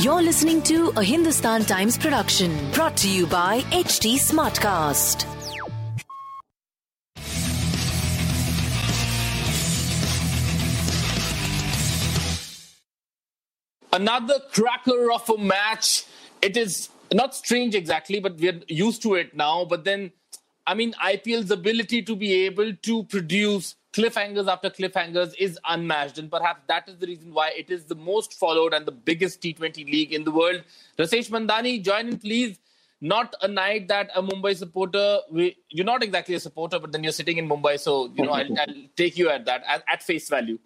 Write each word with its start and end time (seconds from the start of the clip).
You're 0.00 0.22
listening 0.22 0.62
to 0.62 0.92
a 0.96 1.04
Hindustan 1.04 1.64
Times 1.64 1.96
production 1.96 2.72
brought 2.72 2.96
to 2.98 3.08
you 3.08 3.28
by 3.28 3.60
HT 3.70 4.14
Smartcast. 4.16 5.26
Another 13.92 14.40
cracker 14.52 15.12
of 15.12 15.30
a 15.30 15.38
match. 15.38 16.04
It 16.42 16.56
is 16.56 16.88
not 17.12 17.36
strange 17.36 17.76
exactly, 17.76 18.18
but 18.18 18.38
we're 18.38 18.60
used 18.66 19.02
to 19.02 19.14
it 19.14 19.36
now. 19.36 19.64
But 19.64 19.84
then, 19.84 20.10
I 20.66 20.74
mean, 20.74 20.94
IPL's 20.94 21.52
ability 21.52 22.02
to 22.02 22.16
be 22.16 22.44
able 22.46 22.74
to 22.74 23.04
produce 23.04 23.76
cliffhangers 23.96 24.48
after 24.48 24.70
cliffhangers 24.70 25.34
is 25.38 25.58
unmatched. 25.66 26.18
And 26.18 26.30
perhaps 26.30 26.60
that 26.68 26.88
is 26.88 26.96
the 26.98 27.06
reason 27.06 27.32
why 27.32 27.50
it 27.56 27.70
is 27.70 27.84
the 27.84 27.94
most 27.94 28.34
followed 28.34 28.74
and 28.74 28.86
the 28.86 28.92
biggest 28.92 29.40
T20 29.40 29.90
league 29.90 30.12
in 30.12 30.24
the 30.24 30.30
world. 30.30 30.62
Rasesh 30.98 31.30
Mandani, 31.30 31.82
join 31.82 32.08
in, 32.08 32.18
please. 32.18 32.58
Not 33.00 33.34
a 33.42 33.48
night 33.48 33.88
that 33.88 34.10
a 34.14 34.22
Mumbai 34.22 34.56
supporter, 34.56 35.18
we, 35.30 35.56
you're 35.68 35.84
not 35.84 36.02
exactly 36.02 36.34
a 36.34 36.40
supporter, 36.40 36.78
but 36.78 36.92
then 36.92 37.02
you're 37.02 37.12
sitting 37.12 37.36
in 37.36 37.46
Mumbai. 37.46 37.78
So, 37.78 38.10
you 38.14 38.24
know, 38.24 38.32
I'll, 38.32 38.58
I'll 38.58 38.74
take 38.96 39.18
you 39.18 39.28
at 39.28 39.44
that, 39.44 39.62
at, 39.68 39.84
at 39.86 40.02
face 40.02 40.30
value 40.30 40.58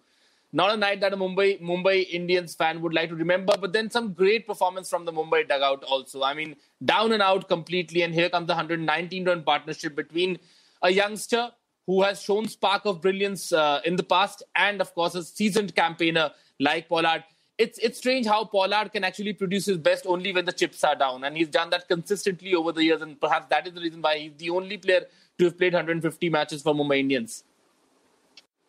not 0.53 0.73
a 0.73 0.77
night 0.77 0.99
that 0.99 1.13
a 1.13 1.17
Mumbai 1.17 1.61
Mumbai 1.61 2.09
Indians 2.09 2.55
fan 2.55 2.81
would 2.81 2.93
like 2.93 3.09
to 3.09 3.15
remember, 3.15 3.53
but 3.59 3.71
then 3.73 3.89
some 3.89 4.13
great 4.13 4.45
performance 4.45 4.89
from 4.89 5.05
the 5.05 5.13
Mumbai 5.13 5.47
dugout 5.47 5.83
also. 5.83 6.23
I 6.23 6.33
mean, 6.33 6.55
down 6.83 7.13
and 7.13 7.21
out 7.21 7.47
completely, 7.47 8.01
and 8.01 8.13
here 8.13 8.29
comes 8.29 8.47
the 8.47 8.53
119 8.53 9.25
run 9.25 9.43
partnership 9.43 9.95
between 9.95 10.39
a 10.81 10.91
youngster 10.91 11.51
who 11.87 12.01
has 12.03 12.21
shown 12.21 12.47
spark 12.47 12.85
of 12.85 13.01
brilliance 13.01 13.51
uh, 13.51 13.81
in 13.85 13.95
the 13.95 14.03
past, 14.03 14.43
and 14.55 14.81
of 14.81 14.93
course 14.93 15.15
a 15.15 15.23
seasoned 15.23 15.75
campaigner 15.75 16.31
like 16.59 16.87
Pollard. 16.87 17.23
It's 17.57 17.77
it's 17.79 17.97
strange 17.97 18.25
how 18.25 18.45
Pollard 18.45 18.91
can 18.91 19.03
actually 19.03 19.33
produce 19.33 19.65
his 19.65 19.77
best 19.77 20.05
only 20.07 20.33
when 20.33 20.45
the 20.45 20.53
chips 20.53 20.83
are 20.83 20.95
down, 20.95 21.23
and 21.23 21.37
he's 21.37 21.49
done 21.49 21.69
that 21.71 21.87
consistently 21.87 22.55
over 22.55 22.71
the 22.71 22.83
years, 22.83 23.01
and 23.01 23.19
perhaps 23.19 23.47
that 23.49 23.67
is 23.67 23.73
the 23.73 23.81
reason 23.81 24.01
why 24.01 24.17
he's 24.17 24.33
the 24.37 24.49
only 24.49 24.77
player 24.77 25.05
to 25.37 25.45
have 25.45 25.57
played 25.57 25.73
150 25.73 26.29
matches 26.29 26.61
for 26.61 26.73
Mumbai 26.73 26.99
Indians. 26.99 27.43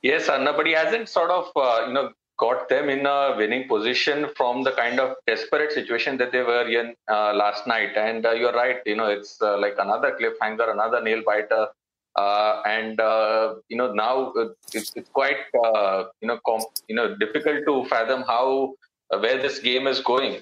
Yes, 0.02 0.28
Anna, 0.28 0.52
but 0.52 0.66
he 0.66 0.72
hasn't 0.72 1.08
sort 1.08 1.30
of, 1.30 1.50
uh, 1.54 1.86
you 1.86 1.92
know, 1.92 2.10
got 2.38 2.68
them 2.68 2.88
in 2.88 3.06
a 3.06 3.34
winning 3.36 3.68
position 3.68 4.26
from 4.36 4.64
the 4.64 4.72
kind 4.72 4.98
of 4.98 5.14
desperate 5.28 5.70
situation 5.70 6.16
that 6.16 6.32
they 6.32 6.42
were 6.42 6.68
in 6.68 6.94
uh, 7.08 7.32
last 7.34 7.68
night. 7.68 7.96
And 7.96 8.26
uh, 8.26 8.32
you're 8.32 8.52
right, 8.52 8.78
you 8.84 8.96
know, 8.96 9.06
it's 9.06 9.40
uh, 9.40 9.58
like 9.58 9.76
another 9.78 10.16
cliffhanger, 10.20 10.72
another 10.72 11.00
nail 11.00 11.22
biter. 11.24 11.68
Uh, 12.16 12.60
and 12.66 13.00
uh, 13.00 13.54
you 13.68 13.76
know 13.76 13.92
now 13.92 14.32
it's, 14.74 14.92
it's 14.96 15.08
quite 15.10 15.36
you 16.20 16.28
know 16.28 16.38
you 16.88 16.94
know 16.94 17.16
difficult 17.16 17.64
to 17.66 17.84
fathom 17.86 18.22
how 18.22 18.74
where 19.20 19.40
this 19.40 19.58
game 19.58 19.86
is 19.86 20.00
going. 20.00 20.40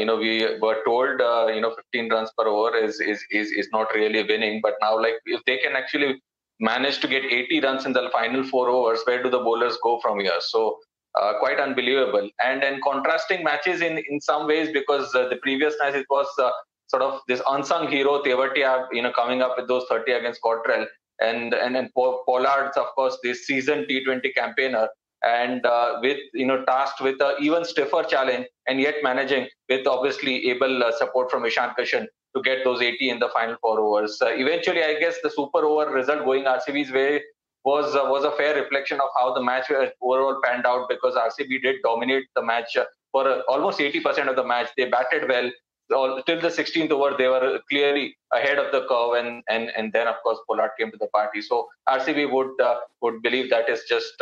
you 0.00 0.04
know 0.04 0.16
we 0.16 0.58
were 0.60 0.78
told 0.84 1.20
you 1.54 1.60
know 1.60 1.74
15 1.92 2.10
runs 2.10 2.30
per 2.36 2.46
over 2.46 2.76
is, 2.76 3.00
is 3.00 3.24
is 3.30 3.50
is 3.52 3.68
not 3.72 3.86
really 3.94 4.22
winning, 4.22 4.60
but 4.62 4.74
now 4.80 4.96
like 4.96 5.14
if 5.26 5.40
they 5.44 5.58
can 5.58 5.76
actually 5.76 6.20
manage 6.62 7.00
to 7.00 7.08
get 7.08 7.24
80 7.24 7.60
runs 7.60 7.84
in 7.86 7.92
the 7.92 8.08
final 8.12 8.44
four 8.44 8.68
overs. 8.68 9.00
Where 9.04 9.22
do 9.22 9.28
the 9.28 9.38
bowlers 9.38 9.76
go 9.82 9.98
from 10.00 10.20
here? 10.20 10.40
So 10.40 10.78
uh, 11.20 11.34
quite 11.40 11.60
unbelievable. 11.60 12.30
And 12.42 12.62
then 12.62 12.80
contrasting 12.82 13.44
matches 13.44 13.82
in 13.82 13.98
in 14.08 14.20
some 14.20 14.46
ways 14.46 14.70
because 14.72 15.14
uh, 15.14 15.28
the 15.28 15.36
previous 15.36 15.74
night 15.80 15.94
it 15.94 16.06
was 16.08 16.28
uh, 16.38 16.50
sort 16.86 17.02
of 17.02 17.20
this 17.28 17.42
unsung 17.48 17.88
hero 17.88 18.22
Tewatia, 18.22 18.86
you 18.92 19.02
know, 19.02 19.12
coming 19.12 19.42
up 19.42 19.54
with 19.58 19.68
those 19.68 19.84
30 19.90 20.12
against 20.12 20.40
Cottrell, 20.42 20.86
and 21.22 21.54
and 21.54 21.74
then 21.74 21.90
Pollard's 21.94 22.76
of 22.76 22.86
course 22.94 23.18
this 23.22 23.46
season 23.46 23.86
T20 23.88 24.34
campaigner. 24.34 24.88
And 25.24 25.64
uh, 25.64 26.00
with 26.02 26.18
you 26.34 26.46
know 26.46 26.64
tasked 26.64 27.00
with 27.00 27.20
an 27.20 27.34
even 27.40 27.64
stiffer 27.64 28.02
challenge, 28.02 28.46
and 28.66 28.80
yet 28.80 28.96
managing 29.04 29.46
with 29.68 29.86
obviously 29.86 30.50
able 30.50 30.82
uh, 30.82 30.90
support 30.90 31.30
from 31.30 31.44
Ishan 31.44 31.70
Kishan 31.78 32.06
to 32.34 32.42
get 32.42 32.64
those 32.64 32.80
80 32.80 33.10
in 33.10 33.18
the 33.18 33.28
final 33.28 33.56
four 33.60 33.78
overs. 33.78 34.18
Uh, 34.20 34.30
eventually, 34.30 34.82
I 34.82 34.98
guess 34.98 35.16
the 35.22 35.30
super 35.30 35.64
over 35.64 35.92
result 35.92 36.24
going 36.24 36.44
RCB's 36.44 36.90
way 36.90 37.22
was 37.64 37.94
uh, 37.94 38.04
was 38.04 38.24
a 38.24 38.32
fair 38.32 38.54
reflection 38.60 39.00
of 39.00 39.08
how 39.18 39.32
the 39.32 39.42
match 39.42 39.70
uh, 39.70 39.86
overall 40.00 40.40
panned 40.42 40.66
out 40.66 40.88
because 40.88 41.14
RCB 41.14 41.62
did 41.62 41.76
dominate 41.82 42.24
the 42.34 42.42
match 42.42 42.76
uh, 42.76 42.84
for 43.12 43.28
uh, 43.28 43.40
almost 43.48 43.78
80% 43.78 44.28
of 44.28 44.36
the 44.36 44.44
match. 44.44 44.70
They 44.76 44.86
batted 44.86 45.28
well. 45.28 45.50
All, 45.94 46.22
till 46.22 46.40
the 46.40 46.48
16th 46.48 46.90
over, 46.90 47.16
they 47.16 47.28
were 47.28 47.60
clearly 47.68 48.16
ahead 48.32 48.58
of 48.58 48.72
the 48.72 48.86
curve, 48.88 49.24
and 49.24 49.42
and 49.48 49.70
and 49.76 49.92
then 49.92 50.06
of 50.06 50.14
course 50.22 50.38
Pollard 50.46 50.70
came 50.78 50.90
to 50.90 50.96
the 50.96 51.08
party. 51.08 51.42
So 51.42 51.68
RCB 51.88 52.30
would 52.32 52.60
uh, 52.60 52.76
would 53.00 53.22
believe 53.22 53.50
that 53.50 53.68
is 53.68 53.82
just 53.88 54.14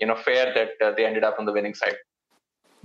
you 0.00 0.06
know 0.06 0.16
fair 0.16 0.52
that 0.54 0.96
they 0.96 1.06
ended 1.06 1.22
up 1.22 1.36
on 1.38 1.44
the 1.44 1.52
winning 1.52 1.74
side. 1.74 1.96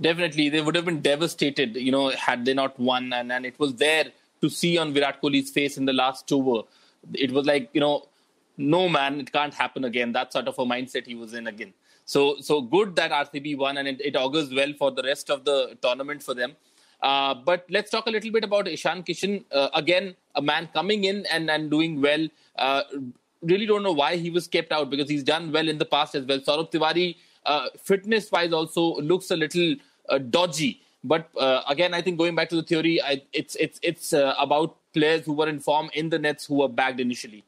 Definitely, 0.00 0.48
they 0.48 0.60
would 0.60 0.76
have 0.76 0.84
been 0.84 1.00
devastated, 1.00 1.74
you 1.74 1.90
know, 1.90 2.10
had 2.10 2.44
they 2.44 2.54
not 2.54 2.78
won, 2.78 3.12
and 3.12 3.32
and 3.32 3.44
it 3.44 3.58
was 3.58 3.74
there 3.74 4.12
to 4.40 4.48
see 4.48 4.78
on 4.78 4.92
Virat 4.92 5.20
Kohli's 5.20 5.50
face 5.50 5.76
in 5.76 5.84
the 5.84 5.92
last 5.92 6.30
over. 6.32 6.62
It 7.14 7.32
was 7.32 7.46
like, 7.46 7.70
you 7.72 7.80
know, 7.80 8.06
no 8.56 8.88
man, 8.88 9.20
it 9.20 9.32
can't 9.32 9.54
happen 9.54 9.84
again. 9.84 10.12
That 10.12 10.32
sort 10.32 10.48
of 10.48 10.58
a 10.58 10.64
mindset 10.64 11.06
he 11.06 11.14
was 11.14 11.34
in 11.34 11.46
again. 11.46 11.72
So, 12.04 12.36
so 12.40 12.60
good 12.60 12.96
that 12.96 13.10
RCB 13.10 13.58
won, 13.58 13.76
and 13.76 13.88
it, 13.88 14.00
it 14.00 14.16
augurs 14.16 14.52
well 14.54 14.72
for 14.78 14.90
the 14.90 15.02
rest 15.02 15.30
of 15.30 15.44
the 15.44 15.76
tournament 15.82 16.22
for 16.22 16.34
them. 16.34 16.56
Uh, 17.00 17.34
but 17.34 17.64
let's 17.70 17.90
talk 17.90 18.06
a 18.06 18.10
little 18.10 18.30
bit 18.30 18.44
about 18.44 18.66
Ishan 18.66 19.02
Kishan. 19.04 19.44
Uh, 19.52 19.68
again, 19.74 20.16
a 20.34 20.42
man 20.42 20.68
coming 20.72 21.04
in 21.04 21.26
and, 21.26 21.50
and 21.50 21.70
doing 21.70 22.00
well. 22.00 22.26
Uh, 22.56 22.82
really 23.42 23.66
don't 23.66 23.82
know 23.82 23.92
why 23.92 24.16
he 24.16 24.30
was 24.30 24.48
kept 24.48 24.72
out 24.72 24.90
because 24.90 25.08
he's 25.08 25.22
done 25.22 25.52
well 25.52 25.68
in 25.68 25.78
the 25.78 25.84
past 25.84 26.14
as 26.14 26.24
well. 26.24 26.40
Saurabh 26.40 26.72
Tiwary, 26.72 27.16
uh, 27.46 27.66
fitness 27.80 28.30
wise, 28.32 28.52
also 28.52 28.96
looks 28.96 29.30
a 29.30 29.36
little 29.36 29.76
uh, 30.08 30.18
dodgy. 30.18 30.82
But 31.04 31.28
again, 31.68 31.94
I 31.94 32.02
think 32.02 32.18
going 32.18 32.34
back 32.34 32.48
to 32.48 32.56
the 32.56 32.62
theory, 32.64 33.00
I, 33.00 33.22
it's 33.32 33.54
it's 33.54 33.78
it's 33.84 34.12
about 34.12 34.76
players 34.92 35.24
who 35.24 35.32
were 35.32 35.48
in 35.48 35.60
form 35.60 35.90
in 35.94 36.10
the 36.10 36.18
nets 36.18 36.46
who 36.46 36.56
were 36.56 36.68
bagged 36.68 36.98
initially. 36.98 37.44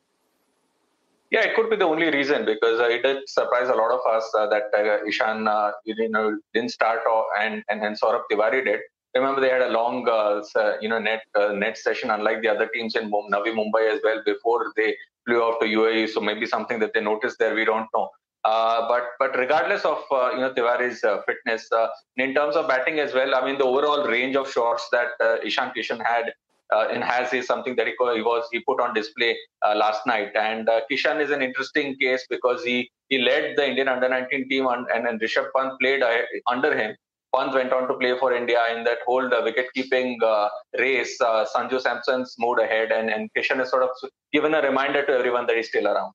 Yeah, 1.31 1.43
it 1.43 1.55
could 1.55 1.71
be 1.71 1.77
the 1.77 1.85
only 1.85 2.11
reason 2.11 2.45
because 2.45 2.81
uh, 2.81 2.89
it 2.89 3.03
did 3.03 3.29
surprise 3.29 3.69
a 3.69 3.75
lot 3.75 3.93
of 3.93 4.01
us 4.05 4.29
uh, 4.37 4.49
that 4.49 4.71
uh, 4.75 5.05
Ishan 5.07 5.49
you 5.85 6.09
know 6.09 6.39
didn't 6.55 6.71
start 6.71 7.01
off 7.07 7.27
and 7.39 7.65
and 7.69 7.83
and 7.83 8.01
Saurabh 8.01 8.23
Tiwary 8.31 8.65
did. 8.65 8.81
Remember, 9.15 9.41
they 9.41 9.51
had 9.51 9.63
a 9.63 9.71
long 9.71 10.07
you 10.81 10.89
know 10.89 10.99
net 10.99 11.23
net 11.53 11.77
session, 11.77 12.11
unlike 12.11 12.43
the 12.43 12.49
other 12.49 12.69
teams 12.73 12.95
in 12.97 13.11
Navi 13.11 13.53
Mumbai 13.59 13.93
as 13.93 14.01
well 14.05 14.23
before 14.25 14.73
they 14.77 14.95
flew 15.27 15.43
off 15.43 15.61
to 15.61 15.67
UAE. 15.67 16.09
So 16.09 16.21
maybe 16.21 16.47
something 16.47 16.79
that 16.81 16.95
they 16.95 17.01
noticed 17.01 17.39
there, 17.39 17.55
we 17.55 17.65
don't 17.65 17.89
know. 17.95 18.11
Uh, 18.45 18.89
but 18.89 19.05
but 19.19 19.37
regardless 19.37 19.85
of 19.85 20.03
uh, 20.11 20.31
you 20.33 20.41
know 20.41 20.53
Tiwary's 20.53 21.05
uh, 21.05 21.21
fitness, 21.27 21.71
uh, 21.73 21.89
in 22.17 22.35
terms 22.35 22.57
of 22.57 22.69
batting 22.69 22.99
as 22.99 23.13
well, 23.13 23.35
I 23.35 23.45
mean 23.45 23.59
the 23.59 23.65
overall 23.65 24.07
range 24.07 24.35
of 24.35 24.51
shots 24.51 24.89
that 24.93 25.09
uh, 25.21 25.37
Ishan 25.45 25.73
Kishan 25.77 26.05
had 26.05 26.33
and 26.73 27.03
has 27.03 27.33
is 27.33 27.49
something 27.49 27.75
that 27.75 27.89
he, 27.89 27.95
he, 28.15 28.23
was 28.23 28.45
he 28.53 28.61
put 28.61 28.81
on 28.81 28.95
display 28.95 29.37
last 29.75 30.07
night. 30.07 30.31
And 30.37 30.69
Kishan 30.91 31.21
is 31.21 31.33
an 31.33 31.43
interesting 31.43 31.97
case 31.97 32.25
because 32.31 32.63
he 32.65 32.89
he 33.09 33.19
led 33.19 33.57
the 33.57 33.69
Indian 33.69 33.89
under 33.89 34.09
19 34.09 34.49
team 34.49 34.67
and, 34.69 34.87
and, 34.95 35.05
and 35.09 35.21
Rishabh 35.21 35.49
Pant 35.55 35.73
played 35.81 36.01
under 36.47 36.73
him. 36.73 36.97
Pant 37.35 37.55
went 37.55 37.73
on 37.73 37.87
to 37.89 37.95
play 37.95 38.19
for 38.19 38.33
India 38.33 38.59
in 38.75 38.85
that 38.85 38.99
whole 39.07 39.33
uh, 39.33 39.43
wicket-keeping 39.43 40.19
uh, 40.23 40.49
race. 40.79 41.21
Uh, 41.21 41.45
Sanju 41.55 41.81
Samson's 41.81 42.35
moved 42.39 42.61
ahead, 42.61 42.91
and, 42.91 43.09
and 43.09 43.31
Kishan 43.37 43.57
has 43.59 43.71
sort 43.71 43.85
of 43.85 43.91
given 44.33 44.55
a 44.55 44.63
reminder 44.63 45.05
to 45.07 45.13
everyone 45.13 45.47
that 45.47 45.57
he's 45.57 45.69
still 45.69 45.87
around. 45.87 46.13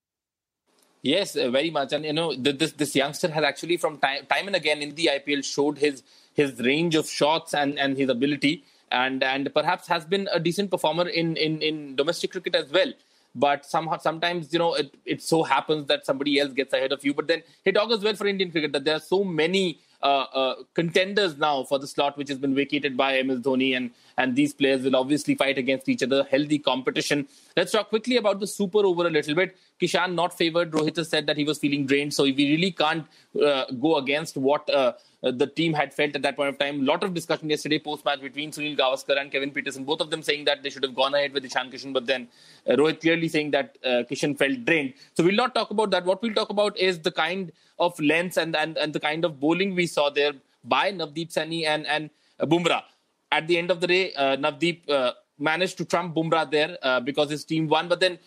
Yes, 1.02 1.36
uh, 1.36 1.50
very 1.52 1.70
much. 1.70 1.94
And 1.94 2.04
you 2.04 2.14
know, 2.14 2.36
this 2.36 2.72
this 2.74 2.96
youngster 2.96 3.30
has 3.30 3.44
actually, 3.44 3.78
from 3.78 3.98
time 4.00 4.26
time 4.26 4.48
and 4.48 4.56
again 4.56 4.82
in 4.82 4.96
the 4.96 5.10
IPL, 5.14 5.46
showed 5.46 5.78
his 5.78 6.02
his 6.34 6.60
range 6.60 6.96
of 6.96 7.08
shots 7.08 7.54
and 7.54 7.78
and 7.78 7.96
his 7.96 8.10
ability, 8.10 8.64
and 8.92 9.24
and 9.24 9.54
perhaps 9.54 9.88
has 9.88 10.04
been 10.04 10.28
a 10.34 10.40
decent 10.40 10.72
performer 10.72 11.08
in 11.08 11.38
in 11.38 11.62
in 11.62 11.96
domestic 11.96 12.32
cricket 12.32 12.56
as 12.56 12.72
well. 12.72 12.92
But 13.36 13.66
somehow, 13.66 13.98
sometimes 13.98 14.52
you 14.52 14.60
know, 14.60 14.74
it, 14.74 14.96
it 15.06 15.22
so 15.22 15.44
happens 15.44 15.88
that 15.88 16.06
somebody 16.06 16.40
else 16.40 16.54
gets 16.54 16.74
ahead 16.74 16.92
of 16.92 17.06
you. 17.06 17.14
But 17.14 17.28
then 17.28 17.44
it 17.66 17.78
augurs 17.78 18.02
well 18.02 18.16
for 18.16 18.26
Indian 18.26 18.50
cricket 18.50 18.72
that 18.74 18.86
there 18.86 18.96
are 18.96 19.06
so 19.14 19.24
many 19.24 19.80
Uh, 20.04 20.26
uh, 20.34 20.56
contenders 20.74 21.38
now 21.38 21.64
for 21.64 21.80
the 21.80 21.88
slot 21.88 22.18
which 22.18 22.30
has 22.30 22.38
been 22.38 22.54
vacated 22.54 22.96
by 22.96 23.22
MS 23.22 23.40
Dhoni, 23.40 23.76
and 23.76 23.92
and 24.18 24.36
these 24.36 24.54
players 24.54 24.84
will 24.84 24.96
obviously 24.96 25.36
fight 25.36 25.58
against 25.58 25.90
each 25.90 26.04
other. 26.04 26.24
Healthy 26.30 26.60
competition. 26.60 27.28
Let's 27.58 27.72
talk 27.72 27.90
quickly 27.90 28.18
about 28.18 28.40
the 28.40 28.48
super 28.48 28.80
over 28.80 29.08
a 29.08 29.10
little 29.10 29.36
bit. 29.36 29.58
Kishan 29.82 30.14
not 30.14 30.38
favored. 30.38 30.72
Rohit 30.72 30.96
has 30.96 31.10
said 31.10 31.28
that 31.28 31.38
he 31.38 31.44
was 31.44 31.58
feeling 31.58 31.86
drained, 31.86 32.14
so 32.14 32.24
we 32.24 32.34
really 32.34 32.72
can't 32.72 33.06
uh, 33.44 33.66
go 33.80 33.98
against 33.98 34.38
what 34.38 34.70
uh, 34.70 34.94
uh, 35.24 35.32
the 35.32 35.48
team 35.48 35.74
had 35.74 35.94
felt 35.94 36.16
at 36.16 36.22
that 36.22 36.36
point 36.36 36.50
of 36.50 36.58
time. 36.58 36.82
A 36.82 36.84
lot 36.84 37.04
of 37.04 37.14
discussion 37.14 37.50
yesterday 37.50 37.80
post 37.80 38.06
match 38.06 38.22
between 38.22 38.52
Sunil 38.52 38.78
Gavaskar 38.78 39.20
and 39.20 39.32
Kevin 39.32 39.52
Pietersen, 39.52 39.86
both 39.86 40.00
of 40.00 40.10
them 40.10 40.22
saying 40.22 40.46
that 40.46 40.64
they 40.64 40.70
should 40.70 40.84
have 40.84 40.96
gone 40.96 41.14
ahead 41.14 41.34
with 41.34 41.44
Ishan 41.44 41.72
Kishan, 41.72 41.94
but 41.94 42.06
then 42.06 42.28
uh, 42.68 42.74
Rohit 42.74 43.02
clearly 43.02 43.28
saying 43.28 43.52
that 43.52 43.78
uh, 43.84 44.04
Kishan 44.10 44.38
felt 44.38 44.64
drained. 44.66 44.94
So 45.14 45.24
we'll 45.24 45.36
not 45.36 45.54
talk 45.54 45.72
about 45.72 45.92
that. 45.92 46.06
What 46.06 46.22
we'll 46.22 46.34
talk 46.34 46.50
about 46.50 46.78
is 46.78 47.00
the 47.00 47.12
kind 47.12 47.52
of 47.78 48.00
lengths 48.00 48.38
and, 48.38 48.56
and, 48.56 48.78
and 48.78 48.94
the 48.94 49.00
kind 49.00 49.26
of 49.26 49.40
bowling 49.40 49.76
we 49.76 49.88
saw 49.88 50.10
there 50.10 50.34
by 50.64 50.92
Navdeep 50.92 51.34
Saini 51.34 51.66
and, 51.66 51.86
and 51.86 52.10
Bumrah. 52.40 52.84
At 53.32 53.48
the 53.48 53.58
end 53.58 53.72
of 53.72 53.82
the 53.82 53.88
day, 53.88 54.14
uh, 54.14 54.38
Navdeep 54.38 54.90
uh, 54.90 55.12
managed 55.38 55.78
to 55.78 55.86
trump 55.86 56.16
Bumrah 56.16 56.50
there 56.50 56.78
uh, 56.82 57.00
because 57.00 57.30
his 57.30 57.44
team 57.44 57.68
won. 57.68 57.88
But 57.88 58.00
then, 58.00 58.20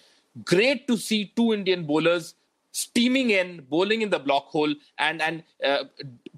great 0.45 0.87
to 0.89 0.97
see 0.97 1.33
two 1.37 1.53
Indian 1.53 1.85
bowlers 1.85 2.35
steaming 2.73 3.31
in, 3.31 3.65
bowling 3.69 4.03
in 4.03 4.11
the 4.11 4.19
block 4.19 4.47
hole, 4.47 4.75
and 4.99 5.23
and 5.23 5.43
uh, 5.65 5.85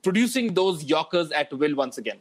producing 0.02 0.54
those 0.54 0.84
yorkers 0.84 1.30
at 1.32 1.52
will 1.52 1.74
once 1.74 1.98
again. 1.98 2.20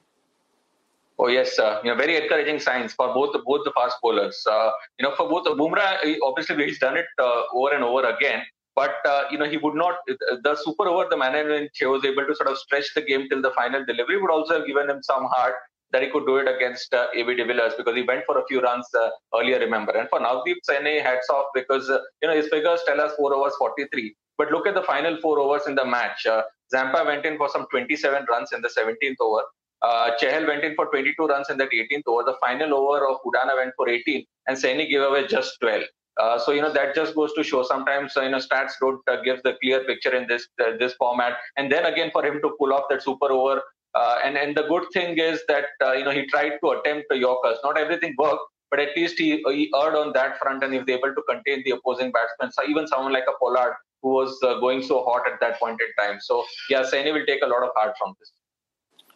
Oh 1.17 1.27
yes, 1.27 1.59
uh, 1.59 1.81
you 1.83 1.91
know, 1.91 1.97
very 1.97 2.15
encouraging 2.15 2.59
signs 2.59 2.93
for 2.93 3.13
both 3.13 3.33
the, 3.33 3.39
both 3.39 3.65
the 3.65 3.71
fast 3.71 3.97
bowlers. 4.01 4.41
Uh, 4.49 4.71
you 4.97 5.03
know, 5.03 5.13
for 5.15 5.27
both 5.29 5.45
Bumrah, 5.45 5.97
obviously 6.23 6.65
he's 6.65 6.79
done 6.79 6.95
it 6.95 7.07
uh, 7.19 7.41
over 7.53 7.73
and 7.73 7.83
over 7.83 8.07
again. 8.07 8.43
But 8.73 8.95
uh, 9.05 9.23
you 9.29 9.37
know, 9.37 9.49
he 9.49 9.57
would 9.57 9.75
not. 9.75 9.97
The 10.07 10.55
super 10.63 10.87
over, 10.87 11.07
the 11.09 11.17
manner 11.17 11.53
in 11.53 11.63
which 11.63 11.77
he 11.77 11.85
was 11.85 12.05
able 12.05 12.25
to 12.25 12.35
sort 12.35 12.49
of 12.49 12.57
stretch 12.57 12.93
the 12.95 13.01
game 13.01 13.27
till 13.27 13.41
the 13.41 13.51
final 13.51 13.83
delivery 13.85 14.21
would 14.21 14.31
also 14.31 14.59
have 14.59 14.67
given 14.67 14.89
him 14.89 15.03
some 15.03 15.25
heart 15.25 15.55
that 15.91 16.03
he 16.03 16.09
could 16.09 16.25
do 16.25 16.37
it 16.37 16.47
against 16.47 16.93
uh, 16.93 17.07
AB 17.15 17.35
de 17.35 17.45
Villiers 17.45 17.73
because 17.75 17.95
he 17.95 18.03
went 18.03 18.23
for 18.25 18.39
a 18.39 18.45
few 18.47 18.61
runs 18.61 18.87
uh, 18.93 19.09
earlier, 19.35 19.59
remember. 19.59 19.91
And 19.91 20.09
for 20.09 20.19
Navdeep 20.19 20.57
Saini, 20.69 21.01
hats 21.01 21.29
off 21.29 21.47
because, 21.53 21.89
uh, 21.89 21.99
you 22.21 22.29
know, 22.29 22.35
his 22.35 22.47
figures 22.47 22.81
tell 22.85 23.01
us 23.01 23.13
4 23.17 23.33
overs 23.33 23.53
43. 23.57 24.15
But 24.37 24.51
look 24.51 24.67
at 24.67 24.75
the 24.75 24.83
final 24.83 25.17
4 25.21 25.39
overs 25.39 25.67
in 25.67 25.75
the 25.75 25.85
match. 25.85 26.25
Uh, 26.25 26.43
Zampa 26.71 27.03
went 27.05 27.25
in 27.25 27.37
for 27.37 27.49
some 27.49 27.65
27 27.71 28.25
runs 28.29 28.51
in 28.53 28.61
the 28.61 28.69
17th 28.69 29.15
over. 29.19 29.43
Uh, 29.81 30.11
went 30.47 30.63
in 30.63 30.75
for 30.75 30.87
22 30.87 31.25
runs 31.25 31.49
in 31.49 31.57
that 31.57 31.69
18th 31.71 32.03
over. 32.07 32.23
The 32.23 32.37
final 32.41 32.73
over 32.73 33.07
of 33.07 33.17
Udana 33.25 33.55
went 33.55 33.73
for 33.75 33.89
18 33.89 34.25
and 34.47 34.57
Saini 34.57 34.89
gave 34.89 35.01
away 35.01 35.25
just 35.27 35.57
12. 35.61 35.83
Uh, 36.19 36.37
so 36.37 36.51
you 36.51 36.61
know 36.61 36.71
that 36.71 36.93
just 36.93 37.15
goes 37.15 37.31
to 37.33 37.43
show 37.43 37.63
sometimes 37.63 38.17
uh, 38.17 38.21
you 38.21 38.29
know 38.29 38.39
stats 38.39 38.73
don't 38.81 38.99
uh, 39.07 39.21
give 39.23 39.41
the 39.43 39.55
clear 39.61 39.85
picture 39.85 40.13
in 40.13 40.27
this 40.27 40.49
uh, 40.61 40.71
this 40.77 40.93
format 40.95 41.37
and 41.55 41.71
then 41.71 41.85
again 41.85 42.09
for 42.11 42.25
him 42.25 42.41
to 42.41 42.49
pull 42.59 42.73
off 42.73 42.83
that 42.89 43.01
super 43.01 43.31
over 43.31 43.61
uh, 43.95 44.19
and 44.23 44.37
and 44.37 44.55
the 44.55 44.63
good 44.63 44.83
thing 44.93 45.17
is 45.17 45.41
that 45.47 45.65
uh, 45.81 45.93
you 45.93 46.03
know 46.03 46.11
he 46.11 46.25
tried 46.27 46.57
to 46.63 46.69
attempt 46.71 47.07
the 47.09 47.17
Yorkers. 47.17 47.57
Not 47.63 47.77
everything 47.77 48.15
worked, 48.17 48.43
but 48.69 48.79
at 48.79 48.95
least 48.95 49.17
he 49.17 49.43
he 49.47 49.71
erred 49.75 49.95
on 49.95 50.13
that 50.13 50.37
front, 50.39 50.63
and 50.63 50.73
he 50.73 50.79
was 50.79 50.89
able 50.89 51.13
to 51.13 51.21
contain 51.27 51.63
the 51.65 51.71
opposing 51.71 52.11
batsmen. 52.11 52.51
So 52.51 52.63
even 52.69 52.87
someone 52.87 53.13
like 53.13 53.25
a 53.27 53.37
Pollard 53.39 53.75
who 54.01 54.09
was 54.09 54.37
uh, 54.43 54.59
going 54.59 54.81
so 54.83 55.03
hot 55.03 55.23
at 55.31 55.39
that 55.41 55.59
point 55.59 55.79
in 55.81 56.03
time. 56.03 56.19
So 56.21 56.45
yeah, 56.69 56.83
Saini 56.83 57.13
will 57.13 57.25
take 57.25 57.41
a 57.43 57.47
lot 57.47 57.63
of 57.63 57.69
heart 57.75 57.95
from 57.97 58.15
this. 58.19 58.31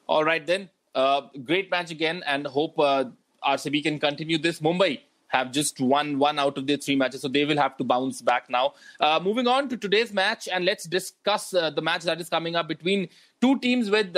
All 0.08 0.26
right 0.26 0.46
then, 0.46 0.70
uh, 0.96 1.22
great 1.44 1.70
match 1.72 1.92
again, 1.92 2.24
and 2.26 2.48
hope 2.48 2.78
uh, 2.80 3.06
RCB 3.46 3.84
can 3.84 4.00
continue 4.00 4.38
this. 4.38 4.60
Mumbai 4.60 5.00
have 5.28 5.52
just 5.52 5.80
won 5.80 6.20
one 6.20 6.38
out 6.38 6.58
of 6.58 6.68
their 6.68 6.78
three 6.78 6.96
matches, 6.96 7.22
so 7.22 7.28
they 7.28 7.46
will 7.46 7.58
have 7.58 7.78
to 7.78 7.84
bounce 7.84 8.22
back 8.22 8.50
now. 8.50 8.74
Uh, 9.00 9.20
moving 9.24 9.48
on 9.48 9.70
to 9.70 9.78
today's 9.78 10.12
match, 10.12 10.50
and 10.52 10.66
let's 10.66 10.86
discuss 10.86 11.52
the 11.52 11.82
match 11.82 12.04
that 12.04 12.20
is 12.20 12.30
coming 12.30 12.56
up 12.56 12.68
between 12.68 13.08
two 13.40 13.58
teams 13.60 13.90
with 13.90 14.16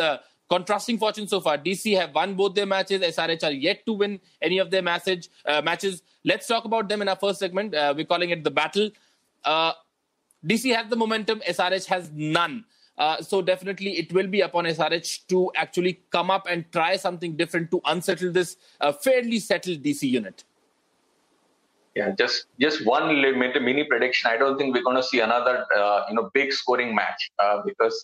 contrasting 0.49 0.97
fortune 0.97 1.27
so 1.27 1.41
far. 1.41 1.57
DC 1.57 1.97
have 1.97 2.13
won 2.13 2.35
both 2.35 2.55
their 2.55 2.65
matches. 2.65 3.01
SRH 3.01 3.43
are 3.43 3.51
yet 3.51 3.85
to 3.85 3.93
win 3.93 4.19
any 4.41 4.59
of 4.59 4.71
their 4.71 4.81
message, 4.81 5.29
uh, 5.45 5.61
matches. 5.61 6.03
Let's 6.23 6.47
talk 6.47 6.65
about 6.65 6.89
them 6.89 7.01
in 7.01 7.09
our 7.09 7.15
first 7.15 7.39
segment. 7.39 7.73
Uh, 7.73 7.93
we're 7.95 8.05
calling 8.05 8.29
it 8.29 8.43
the 8.43 8.51
battle. 8.51 8.89
Uh, 9.43 9.73
DC 10.45 10.75
has 10.75 10.89
the 10.89 10.95
momentum. 10.95 11.41
SRH 11.47 11.85
has 11.85 12.11
none. 12.13 12.65
Uh, 12.97 13.21
so 13.21 13.41
definitely 13.41 13.97
it 13.97 14.13
will 14.13 14.27
be 14.27 14.41
upon 14.41 14.65
SRH 14.65 15.27
to 15.27 15.51
actually 15.55 16.01
come 16.11 16.31
up 16.31 16.47
and 16.49 16.71
try 16.71 16.95
something 16.95 17.35
different 17.35 17.69
to 17.71 17.81
unsettle 17.85 18.31
this 18.31 18.55
uh, 18.79 18.91
fairly 18.91 19.39
settled 19.39 19.81
DC 19.83 20.09
unit. 20.09 20.43
Yeah, 21.93 22.11
just 22.11 22.47
just 22.59 22.85
one 22.85 23.07
mini 23.21 23.83
prediction. 23.85 24.29
I 24.29 24.35
don't 24.37 24.57
think 24.57 24.75
we're 24.75 24.83
going 24.83 24.97
to 24.97 25.03
see 25.03 25.21
another 25.21 25.65
uh, 25.75 26.03
you 26.09 26.15
know 26.15 26.29
big 26.33 26.51
scoring 26.51 26.93
match 26.93 27.31
because 27.65 28.01